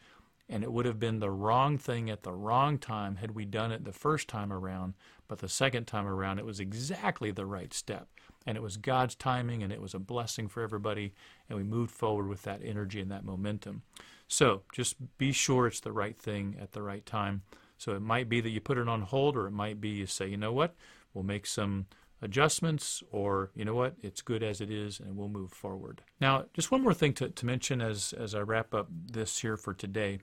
and 0.50 0.64
it 0.64 0.72
would 0.72 0.86
have 0.86 1.00
been 1.00 1.20
the 1.20 1.30
wrong 1.30 1.78
thing 1.78 2.10
at 2.10 2.24
the 2.24 2.34
wrong 2.34 2.80
time 2.80 3.18
had 3.18 3.32
we 3.32 3.46
done 3.46 3.72
it 3.72 3.84
the 3.84 3.94
first 3.94 4.28
time 4.28 4.52
around, 4.52 4.96
but 5.28 5.40
the 5.40 5.50
second 5.50 5.86
time 5.86 6.08
around 6.08 6.40
it 6.40 6.46
was 6.46 6.60
exactly 6.60 7.30
the 7.30 7.46
right 7.46 7.74
step. 7.74 8.08
And 8.48 8.56
it 8.56 8.64
was 8.64 8.78
God's 8.78 9.14
timing, 9.14 9.62
and 9.62 9.74
it 9.74 9.82
was 9.82 9.94
a 9.94 10.00
blessing 10.00 10.48
for 10.48 10.64
everybody, 10.64 11.14
and 11.50 11.58
we 11.58 11.64
moved 11.64 11.92
forward 11.92 12.30
with 12.30 12.44
that 12.44 12.62
energy 12.64 13.02
and 13.02 13.12
that 13.12 13.26
momentum. 13.26 13.82
So 14.30 14.64
just 14.74 14.96
be 15.18 15.34
sure 15.34 15.68
it's 15.68 15.82
the 15.82 15.92
right 15.92 16.18
thing 16.18 16.56
at 16.60 16.72
the 16.72 16.82
right 16.82 17.06
time. 17.06 17.42
So 17.78 17.94
it 17.94 18.02
might 18.02 18.30
be 18.30 18.40
that 18.40 18.50
you 18.50 18.62
put 18.62 18.78
it 18.78 18.88
on 18.88 19.02
hold, 19.02 19.36
or 19.36 19.48
it 19.48 19.52
might 19.52 19.82
be 19.82 19.90
you 19.90 20.06
say, 20.06 20.28
you 20.28 20.38
know 20.38 20.54
what, 20.54 20.76
we'll 21.14 21.26
make 21.26 21.46
some 21.46 21.88
adjustments, 22.22 23.04
or 23.12 23.52
you 23.54 23.66
know 23.66 23.76
what, 23.76 23.96
it's 24.02 24.22
good 24.22 24.42
as 24.42 24.62
it 24.62 24.72
is, 24.72 25.02
and 25.02 25.18
we'll 25.18 25.28
move 25.28 25.52
forward. 25.52 26.02
Now, 26.22 26.46
just 26.54 26.72
one 26.72 26.82
more 26.82 26.94
thing 26.94 27.14
to, 27.16 27.30
to 27.30 27.46
mention 27.46 27.82
as, 27.82 28.14
as 28.14 28.34
I 28.34 28.40
wrap 28.40 28.74
up 28.74 28.88
this 28.90 29.40
here 29.40 29.58
for 29.58 29.74
today, 29.74 30.20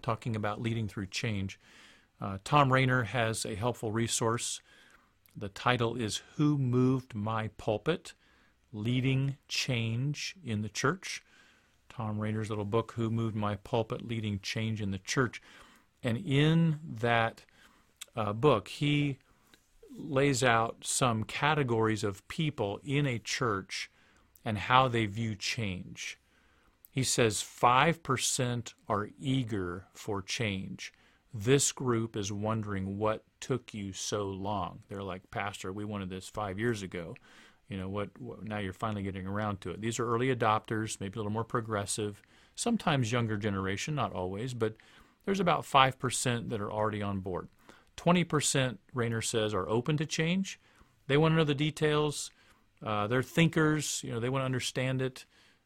talking 0.00 0.36
about 0.36 0.62
leading 0.62 0.86
through 0.86 1.06
change. 1.06 1.58
Uh, 2.20 2.38
Thom 2.44 2.72
Rainer 2.72 3.02
has 3.02 3.44
a 3.44 3.56
helpful 3.56 3.90
resource. 3.90 4.60
The 5.34 5.48
title 5.48 5.96
is 5.96 6.22
Who 6.36 6.58
Moved 6.58 7.14
My 7.14 7.48
Pulpit? 7.56 8.12
Leading 8.70 9.38
Change 9.48 10.36
in 10.44 10.60
the 10.60 10.68
Church. 10.68 11.22
Thom 11.88 12.18
Rainer's 12.18 12.50
little 12.50 12.66
book, 12.66 12.92
Who 12.96 13.10
Moved 13.10 13.34
My 13.34 13.56
Pulpit? 13.56 14.06
Leading 14.06 14.40
Change 14.40 14.82
in 14.82 14.90
the 14.90 14.98
Church. 14.98 15.40
And 16.02 16.18
in 16.18 16.80
that 16.84 17.44
uh, 18.14 18.34
book, 18.34 18.68
he 18.68 19.18
lays 19.96 20.42
out 20.42 20.76
some 20.82 21.24
categories 21.24 22.04
of 22.04 22.26
people 22.28 22.80
in 22.84 23.06
a 23.06 23.18
church 23.18 23.90
and 24.44 24.58
how 24.58 24.86
they 24.88 25.06
view 25.06 25.34
change. 25.34 26.18
He 26.90 27.04
says 27.04 27.42
5% 27.42 28.74
are 28.86 29.08
eager 29.18 29.86
for 29.94 30.20
change. 30.20 30.92
This 31.34 31.72
group 31.72 32.16
is 32.16 32.30
wondering 32.30 32.98
what 32.98 33.24
took 33.40 33.72
you 33.72 33.92
so 33.92 34.24
long. 34.24 34.80
They're 34.88 35.02
like, 35.02 35.30
Pastor, 35.30 35.72
we 35.72 35.84
wanted 35.84 36.10
this 36.10 36.28
five 36.28 36.58
years 36.58 36.82
ago. 36.82 37.16
You 37.68 37.78
know, 37.78 37.88
what, 37.88 38.10
what 38.20 38.44
now 38.44 38.58
you're 38.58 38.74
finally 38.74 39.02
getting 39.02 39.26
around 39.26 39.62
to 39.62 39.70
it. 39.70 39.80
These 39.80 39.98
are 39.98 40.06
early 40.06 40.34
adopters, 40.34 41.00
maybe 41.00 41.14
a 41.14 41.18
little 41.18 41.32
more 41.32 41.44
progressive, 41.44 42.20
sometimes 42.54 43.12
younger 43.12 43.38
generation, 43.38 43.94
not 43.94 44.12
always, 44.12 44.52
but 44.52 44.76
there's 45.24 45.40
about 45.40 45.62
5% 45.62 46.50
that 46.50 46.60
are 46.60 46.70
already 46.70 47.00
on 47.00 47.20
board. 47.20 47.48
20%, 47.96 48.78
Rainer 48.94 49.22
says, 49.22 49.54
are 49.54 49.68
open 49.68 49.96
to 49.96 50.06
change. 50.06 50.60
They 51.06 51.16
want 51.16 51.32
to 51.32 51.36
know 51.36 51.44
the 51.44 51.54
details. 51.54 52.30
Uh, 52.82 53.06
they're 53.06 53.22
thinkers, 53.22 54.02
you 54.04 54.12
know, 54.12 54.20
they 54.20 54.28
want 54.28 54.42
to 54.42 54.46
understand 54.46 55.00
it, 55.00 55.24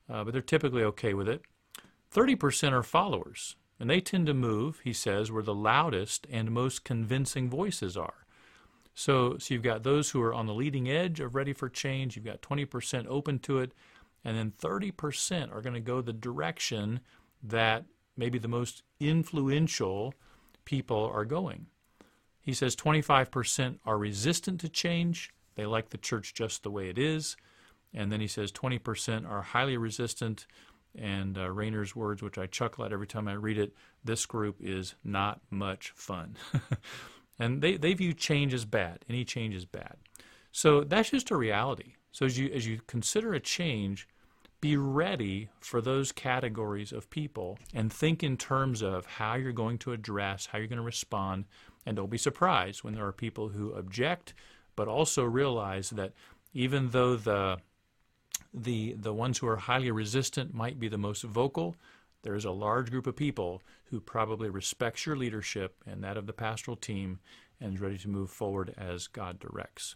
uh, 0.09 0.23
but 0.23 0.33
they're 0.33 0.43
typically 0.43 0.83
okay 0.83 1.15
with 1.15 1.29
it. 1.29 1.43
30% 2.15 2.73
are 2.73 2.83
followers, 2.83 3.57
and 3.79 3.91
they 3.91 4.01
tend 4.01 4.27
to 4.27 4.35
move, 4.35 4.81
he 4.85 4.93
says, 4.93 5.31
where 5.31 5.43
the 5.43 5.55
loudest 5.55 6.27
and 6.31 6.51
most 6.51 6.85
convincing 6.85 7.51
voices 7.51 7.97
are. 7.97 8.27
So, 8.95 9.37
so 9.39 9.53
you've 9.53 9.63
got 9.63 9.83
those 9.83 10.11
who 10.11 10.23
are 10.23 10.33
on 10.33 10.47
the 10.47 10.55
leading 10.55 10.89
edge 10.89 11.21
of 11.21 11.35
ready 11.35 11.53
for 11.53 11.69
change, 11.69 12.17
you've 12.17 12.25
got 12.25 12.41
20% 12.41 13.07
open 13.09 13.39
to 13.41 13.59
it, 13.59 13.73
and 14.25 14.37
then 14.37 14.53
30% 14.53 15.55
are 15.55 15.61
going 15.61 15.75
to 15.75 15.81
go 15.81 16.01
the 16.01 16.13
direction 16.13 17.01
that 17.43 17.85
maybe 18.17 18.39
the 18.39 18.49
most 18.49 18.83
influential 18.99 20.15
people 20.65 21.11
are 21.13 21.25
going. 21.25 21.67
He 22.41 22.55
says 22.55 22.75
25% 22.77 23.79
are 23.85 23.99
resistant 23.99 24.61
to 24.61 24.69
change. 24.69 25.31
They 25.57 25.67
like 25.67 25.91
the 25.91 25.99
church 25.99 26.33
just 26.33 26.63
the 26.63 26.71
way 26.71 26.89
it 26.89 26.99
is. 26.99 27.37
And 27.93 28.11
then 28.11 28.21
he 28.21 28.27
says 28.27 28.53
20% 28.53 29.29
are 29.29 29.43
highly 29.43 29.77
resistant. 29.77 30.47
And 30.99 31.37
uh, 31.37 31.51
Rainer's 31.51 31.95
words, 31.95 32.23
which 32.23 32.39
I 32.39 32.47
chuckle 32.47 32.85
at 32.85 32.93
every 32.93 33.07
time 33.07 33.29
I 33.29 33.35
read 33.35 33.59
it, 33.59 33.75
this 34.05 34.27
group 34.27 34.57
is 34.61 34.95
not 35.05 35.41
much 35.51 35.93
fun. 35.95 36.37
and 37.39 37.61
they, 37.61 37.77
they 37.77 37.95
view 37.95 38.13
change 38.13 38.55
as 38.55 38.65
bad. 38.65 39.05
Any 39.09 39.25
change 39.25 39.55
is 39.55 39.65
bad. 39.65 39.97
So 40.53 40.83
that's 40.83 41.11
just 41.11 41.31
a 41.31 41.37
reality. 41.37 41.95
So 42.13 42.25
as 42.25 42.39
you, 42.39 42.51
as 42.53 42.67
you 42.67 42.81
consider 42.87 43.35
a 43.35 43.41
change, 43.41 44.09
be 44.61 44.77
ready 44.77 45.51
for 45.61 45.81
those 45.81 46.13
categories 46.13 46.93
of 46.93 47.11
people 47.11 47.59
and 47.75 47.93
think 47.93 48.23
in 48.23 48.37
terms 48.37 48.83
of 48.83 49.05
how 49.05 49.35
you're 49.35 49.53
going 49.53 49.79
to 49.79 49.93
address, 49.93 50.47
how 50.47 50.59
you're 50.59 50.67
going 50.67 50.79
to 50.79 50.83
respond, 50.83 51.45
and 51.85 51.97
don't 51.97 52.11
be 52.11 52.19
surprised 52.19 52.83
when 52.83 52.95
there 52.95 53.07
are 53.07 53.13
people 53.13 53.51
who 53.51 53.73
object, 53.75 54.35
but 54.75 54.89
also 54.89 55.25
realize 55.25 55.91
that 55.91 56.13
even 56.55 56.89
though 56.91 57.17
the 57.17 57.59
the 58.57 58.95
the 58.95 59.13
ones 59.13 59.39
who 59.39 59.47
are 59.47 59.57
highly 59.57 59.91
resistant 59.91 60.55
might 60.55 60.81
be 60.81 60.89
the 60.89 60.99
most 60.99 61.23
vocal, 61.23 61.77
there 62.23 62.35
is 62.35 62.45
a 62.45 62.51
large 62.51 62.91
group 62.91 63.07
of 63.07 63.15
people 63.15 63.63
who 63.91 64.01
probably 64.01 64.49
respects 64.49 65.07
your 65.07 65.17
leadership 65.17 65.77
and 65.87 66.03
that 66.03 66.17
of 66.17 66.27
the 66.27 66.33
pastoral 66.33 66.77
team 66.77 67.21
and 67.61 67.75
is 67.75 67.81
ready 67.81 67.99
to 67.99 68.09
move 68.09 68.31
forward 68.31 68.75
as 68.77 69.07
God 69.07 69.39
directs. 69.39 69.95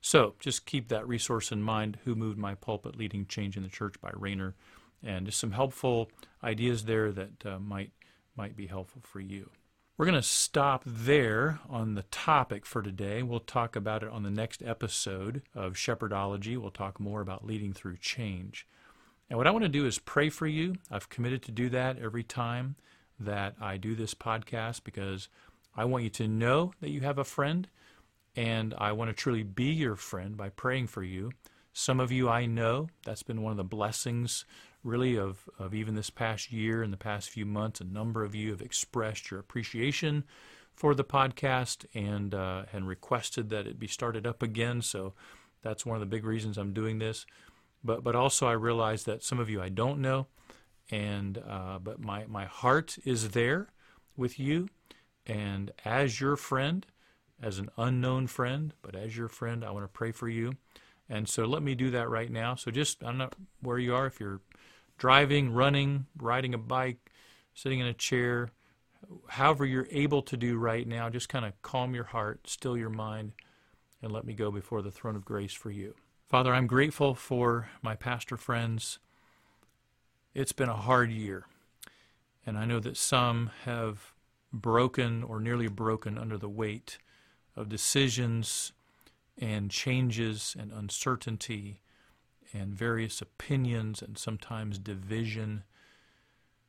So 0.00 0.34
just 0.38 0.66
keep 0.66 0.88
that 0.88 1.08
resource 1.08 1.50
in 1.50 1.62
mind. 1.62 1.98
Who 2.04 2.14
Moved 2.14 2.38
My 2.38 2.54
Pulpit 2.54 2.96
Leading 2.96 3.26
Change 3.26 3.56
in 3.56 3.62
the 3.62 3.68
Church 3.68 3.94
by 4.00 4.10
Rainer, 4.14 4.54
And 5.02 5.26
just 5.26 5.40
some 5.40 5.52
helpful 5.52 6.10
ideas 6.44 6.84
there 6.84 7.10
that 7.12 7.46
uh, 7.46 7.58
might, 7.58 7.92
might 8.36 8.56
be 8.56 8.66
helpful 8.66 9.02
for 9.02 9.20
you. 9.20 9.50
We're 10.00 10.06
going 10.06 10.14
to 10.14 10.26
stop 10.26 10.82
there 10.86 11.60
on 11.68 11.94
the 11.94 12.04
topic 12.04 12.64
for 12.64 12.80
today. 12.80 13.22
We'll 13.22 13.38
talk 13.38 13.76
about 13.76 14.02
it 14.02 14.08
on 14.08 14.22
the 14.22 14.30
next 14.30 14.62
episode 14.62 15.42
of 15.54 15.74
Shepherdology. 15.74 16.56
We'll 16.56 16.70
talk 16.70 16.98
more 16.98 17.20
about 17.20 17.44
leading 17.44 17.74
through 17.74 17.98
change. 17.98 18.66
And 19.28 19.36
what 19.36 19.46
I 19.46 19.50
want 19.50 19.64
to 19.64 19.68
do 19.68 19.84
is 19.84 19.98
pray 19.98 20.30
for 20.30 20.46
you. 20.46 20.76
I've 20.90 21.10
committed 21.10 21.42
to 21.42 21.52
do 21.52 21.68
that 21.68 21.98
every 21.98 22.22
time 22.22 22.76
that 23.18 23.56
I 23.60 23.76
do 23.76 23.94
this 23.94 24.14
podcast 24.14 24.84
because 24.84 25.28
I 25.76 25.84
want 25.84 26.04
you 26.04 26.10
to 26.10 26.26
know 26.26 26.72
that 26.80 26.88
you 26.88 27.02
have 27.02 27.18
a 27.18 27.22
friend, 27.22 27.68
and 28.34 28.72
I 28.78 28.92
want 28.92 29.10
to 29.10 29.14
truly 29.14 29.42
be 29.42 29.66
your 29.66 29.96
friend 29.96 30.34
by 30.34 30.48
praying 30.48 30.86
for 30.86 31.02
you. 31.02 31.30
Some 31.74 32.00
of 32.00 32.10
you 32.10 32.26
I 32.26 32.46
know, 32.46 32.88
that's 33.04 33.22
been 33.22 33.42
one 33.42 33.50
of 33.50 33.58
the 33.58 33.64
blessings 33.64 34.46
really 34.82 35.16
of, 35.16 35.48
of 35.58 35.74
even 35.74 35.94
this 35.94 36.10
past 36.10 36.52
year 36.52 36.82
and 36.82 36.92
the 36.92 36.96
past 36.98 37.30
few 37.30 37.46
months. 37.46 37.80
A 37.80 37.84
number 37.84 38.24
of 38.24 38.34
you 38.34 38.50
have 38.50 38.62
expressed 38.62 39.30
your 39.30 39.40
appreciation 39.40 40.24
for 40.74 40.94
the 40.94 41.04
podcast 41.04 41.84
and 41.94 42.34
uh, 42.34 42.64
and 42.72 42.88
requested 42.88 43.50
that 43.50 43.66
it 43.66 43.78
be 43.78 43.86
started 43.86 44.26
up 44.26 44.42
again. 44.42 44.82
So 44.82 45.14
that's 45.62 45.84
one 45.84 45.96
of 45.96 46.00
the 46.00 46.06
big 46.06 46.24
reasons 46.24 46.56
I'm 46.56 46.72
doing 46.72 46.98
this. 46.98 47.26
But 47.84 48.02
but 48.02 48.16
also 48.16 48.46
I 48.46 48.52
realize 48.52 49.04
that 49.04 49.22
some 49.22 49.38
of 49.38 49.50
you 49.50 49.60
I 49.60 49.68
don't 49.68 50.00
know, 50.00 50.26
and 50.90 51.42
uh, 51.46 51.78
but 51.78 52.00
my 52.00 52.24
my 52.26 52.46
heart 52.46 52.96
is 53.04 53.30
there 53.30 53.68
with 54.16 54.38
you, 54.38 54.68
and 55.26 55.70
as 55.84 56.20
your 56.20 56.36
friend, 56.36 56.86
as 57.42 57.58
an 57.58 57.68
unknown 57.76 58.26
friend, 58.26 58.74
but 58.82 58.94
as 58.94 59.16
your 59.16 59.28
friend, 59.28 59.64
I 59.64 59.70
want 59.70 59.84
to 59.84 59.88
pray 59.88 60.12
for 60.12 60.28
you. 60.28 60.54
And 61.08 61.28
so 61.28 61.44
let 61.44 61.62
me 61.62 61.74
do 61.74 61.90
that 61.90 62.08
right 62.08 62.30
now. 62.30 62.54
So 62.54 62.70
just 62.70 63.02
I 63.02 63.06
don't 63.06 63.18
know 63.18 63.30
where 63.60 63.78
you 63.78 63.94
are 63.94 64.06
if 64.06 64.20
you're 64.20 64.40
driving, 65.00 65.50
running, 65.50 66.04
riding 66.18 66.52
a 66.52 66.58
bike, 66.58 67.10
sitting 67.54 67.80
in 67.80 67.86
a 67.86 67.94
chair, 67.94 68.50
however 69.28 69.64
you're 69.64 69.88
able 69.90 70.20
to 70.20 70.36
do 70.36 70.58
right 70.58 70.86
now, 70.86 71.08
just 71.08 71.28
kind 71.28 71.46
of 71.46 71.60
calm 71.62 71.94
your 71.94 72.04
heart, 72.04 72.46
still 72.46 72.76
your 72.76 72.90
mind, 72.90 73.32
and 74.02 74.12
let 74.12 74.26
me 74.26 74.34
go 74.34 74.50
before 74.50 74.82
the 74.82 74.90
throne 74.90 75.16
of 75.16 75.24
grace 75.24 75.54
for 75.54 75.70
you. 75.70 75.94
Father, 76.28 76.52
I'm 76.52 76.66
grateful 76.66 77.14
for 77.14 77.70
my 77.80 77.94
pastor 77.96 78.36
friends. 78.36 78.98
It's 80.34 80.52
been 80.52 80.68
a 80.68 80.76
hard 80.76 81.10
year, 81.10 81.46
and 82.44 82.58
I 82.58 82.66
know 82.66 82.78
that 82.78 82.98
some 82.98 83.50
have 83.64 84.12
broken 84.52 85.22
or 85.22 85.40
nearly 85.40 85.68
broken 85.68 86.18
under 86.18 86.36
the 86.36 86.48
weight 86.48 86.98
of 87.56 87.70
decisions 87.70 88.72
and 89.38 89.70
changes 89.70 90.54
and 90.60 90.70
uncertainty 90.70 91.80
and 92.52 92.74
various 92.74 93.20
opinions 93.20 94.02
and 94.02 94.18
sometimes 94.18 94.78
division. 94.78 95.64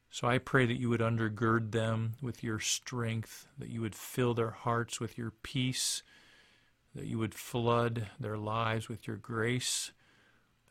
So 0.09 0.27
I 0.27 0.37
pray 0.37 0.65
that 0.65 0.79
you 0.79 0.89
would 0.89 1.01
undergird 1.01 1.71
them 1.71 2.13
with 2.21 2.43
your 2.43 2.59
strength, 2.59 3.47
that 3.57 3.69
you 3.69 3.81
would 3.81 3.95
fill 3.95 4.33
their 4.33 4.51
hearts 4.51 4.99
with 4.99 5.17
your 5.17 5.31
peace, 5.43 6.03
that 6.93 7.05
you 7.05 7.17
would 7.17 7.33
flood 7.33 8.07
their 8.19 8.37
lives 8.37 8.89
with 8.89 9.07
your 9.07 9.17
grace, 9.17 9.91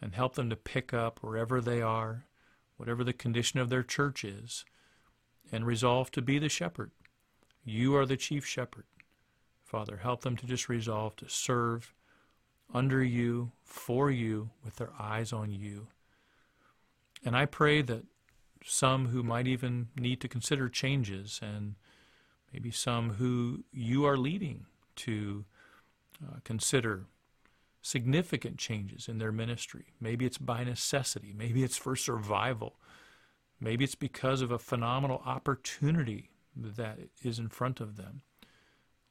and 0.00 0.14
help 0.14 0.34
them 0.34 0.50
to 0.50 0.56
pick 0.56 0.92
up 0.92 1.18
wherever 1.22 1.60
they 1.60 1.80
are, 1.80 2.26
whatever 2.76 3.04
the 3.04 3.12
condition 3.12 3.60
of 3.60 3.68
their 3.68 3.82
church 3.82 4.24
is, 4.24 4.64
and 5.50 5.66
resolve 5.66 6.10
to 6.10 6.22
be 6.22 6.38
the 6.38 6.48
shepherd. 6.48 6.90
You 7.64 7.96
are 7.96 8.06
the 8.06 8.16
chief 8.16 8.46
shepherd. 8.46 8.84
Father, 9.64 9.98
help 9.98 10.22
them 10.22 10.36
to 10.36 10.46
just 10.46 10.68
resolve 10.68 11.16
to 11.16 11.28
serve 11.28 11.94
under 12.72 13.02
you, 13.02 13.52
for 13.64 14.10
you, 14.10 14.50
with 14.64 14.76
their 14.76 14.92
eyes 14.98 15.32
on 15.32 15.52
you. 15.52 15.88
And 17.24 17.36
I 17.36 17.46
pray 17.46 17.82
that 17.82 18.04
some 18.64 19.08
who 19.08 19.22
might 19.22 19.46
even 19.46 19.88
need 19.96 20.20
to 20.20 20.28
consider 20.28 20.68
changes, 20.68 21.40
and 21.42 21.74
maybe 22.52 22.70
some 22.70 23.10
who 23.14 23.64
you 23.72 24.04
are 24.04 24.16
leading 24.16 24.66
to 24.96 25.44
uh, 26.22 26.36
consider 26.44 27.06
significant 27.82 28.58
changes 28.58 29.08
in 29.08 29.18
their 29.18 29.32
ministry. 29.32 29.86
Maybe 30.00 30.26
it's 30.26 30.38
by 30.38 30.64
necessity, 30.64 31.32
maybe 31.36 31.62
it's 31.62 31.78
for 31.78 31.96
survival, 31.96 32.76
maybe 33.58 33.84
it's 33.84 33.94
because 33.94 34.42
of 34.42 34.50
a 34.50 34.58
phenomenal 34.58 35.22
opportunity 35.24 36.30
that 36.54 36.98
is 37.22 37.38
in 37.38 37.48
front 37.48 37.80
of 37.80 37.96
them. 37.96 38.22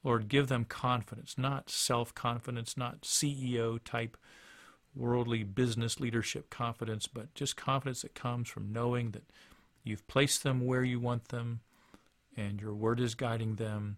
Lord, 0.04 0.30
give 0.30 0.48
them 0.48 0.66
confidence, 0.66 1.38
not 1.38 1.70
self 1.70 2.16
confidence, 2.16 2.78
not 2.78 3.02
CEO 3.02 3.80
type 3.84 4.18
worldly 4.96 5.44
business 5.44 6.00
leadership 6.00 6.50
confidence, 6.50 7.08
but 7.08 7.34
just 7.34 7.56
confidence 7.56 8.02
that 8.02 8.16
comes 8.16 8.50
from 8.50 8.72
knowing 8.72 9.12
that 9.12 9.24
you've 9.84 10.08
placed 10.08 10.44
them 10.44 10.66
where 10.66 10.84
you 10.84 11.00
want 11.00 11.30
them 11.30 11.62
and 12.36 12.62
your 12.62 12.74
word 12.74 13.00
is 13.00 13.16
guiding 13.16 13.56
them 13.56 13.98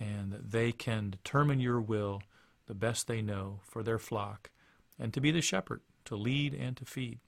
and 0.00 0.32
that 0.32 0.50
they 0.50 0.72
can 0.72 1.10
determine 1.10 1.60
your 1.60 1.80
will 1.80 2.22
the 2.66 2.74
best 2.74 3.06
they 3.06 3.22
know 3.22 3.60
for 3.62 3.82
their 3.82 3.98
flock 3.98 4.50
and 4.98 5.12
to 5.12 5.20
be 5.20 5.30
the 5.30 5.40
shepherd, 5.40 5.80
to 6.04 6.16
lead 6.16 6.54
and 6.54 6.76
to 6.76 6.84
feed. 6.84 7.18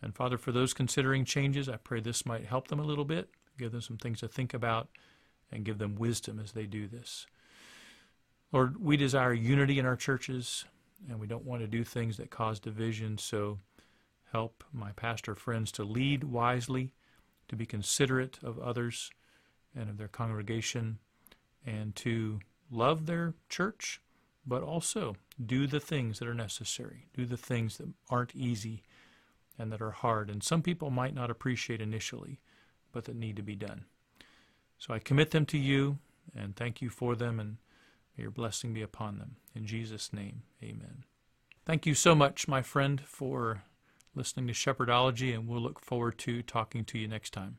And 0.00 0.14
Father, 0.14 0.36
for 0.36 0.52
those 0.52 0.74
considering 0.74 1.24
changes, 1.24 1.68
I 1.68 1.76
pray 1.76 2.00
this 2.00 2.26
might 2.26 2.46
help 2.46 2.68
them 2.68 2.80
a 2.80 2.84
little 2.84 3.04
bit, 3.04 3.30
give 3.58 3.72
them 3.72 3.80
some 3.80 3.96
things 3.96 4.20
to 4.20 4.28
think 4.28 4.52
about, 4.52 4.88
and 5.52 5.64
give 5.64 5.78
them 5.78 5.96
wisdom 5.96 6.40
as 6.42 6.52
they 6.52 6.66
do 6.66 6.86
this. 6.86 7.26
Lord, 8.52 8.82
we 8.82 8.96
desire 8.96 9.32
unity 9.32 9.78
in 9.78 9.86
our 9.86 9.96
churches, 9.96 10.64
and 11.08 11.18
we 11.18 11.26
don't 11.26 11.44
want 11.44 11.62
to 11.62 11.66
do 11.66 11.84
things 11.84 12.16
that 12.16 12.30
cause 12.30 12.60
division, 12.60 13.18
so 13.18 13.58
help 14.30 14.64
my 14.72 14.92
pastor 14.92 15.34
friends 15.34 15.72
to 15.72 15.84
lead 15.84 16.24
wisely, 16.24 16.92
to 17.48 17.56
be 17.56 17.66
considerate 17.66 18.38
of 18.42 18.58
others 18.58 19.10
and 19.74 19.88
of 19.88 19.98
their 19.98 20.08
congregation, 20.08 20.98
and 21.66 21.94
to 21.96 22.40
love 22.70 23.06
their 23.06 23.34
church, 23.48 24.00
but 24.46 24.62
also 24.62 25.16
do 25.44 25.66
the 25.66 25.80
things 25.80 26.18
that 26.18 26.28
are 26.28 26.34
necessary, 26.34 27.06
do 27.14 27.24
the 27.24 27.36
things 27.36 27.78
that 27.78 27.88
aren't 28.10 28.34
easy 28.34 28.82
and 29.58 29.70
that 29.70 29.82
are 29.82 29.90
hard, 29.90 30.30
and 30.30 30.42
some 30.42 30.62
people 30.62 30.90
might 30.90 31.14
not 31.14 31.30
appreciate 31.30 31.80
initially, 31.80 32.40
but 32.90 33.04
that 33.04 33.16
need 33.16 33.36
to 33.36 33.42
be 33.42 33.54
done. 33.54 33.84
So 34.82 34.92
I 34.92 34.98
commit 34.98 35.30
them 35.30 35.46
to 35.46 35.58
you 35.58 35.98
and 36.34 36.56
thank 36.56 36.82
you 36.82 36.90
for 36.90 37.14
them, 37.14 37.38
and 37.38 37.58
may 38.18 38.22
your 38.22 38.32
blessing 38.32 38.74
be 38.74 38.82
upon 38.82 39.16
them. 39.16 39.36
In 39.54 39.64
Jesus' 39.64 40.12
name, 40.12 40.42
amen. 40.60 41.04
Thank 41.64 41.86
you 41.86 41.94
so 41.94 42.16
much, 42.16 42.48
my 42.48 42.62
friend, 42.62 43.00
for 43.00 43.62
listening 44.16 44.48
to 44.48 44.52
Shepherdology, 44.52 45.32
and 45.32 45.46
we'll 45.46 45.60
look 45.60 45.78
forward 45.78 46.18
to 46.18 46.42
talking 46.42 46.84
to 46.86 46.98
you 46.98 47.06
next 47.06 47.32
time. 47.32 47.58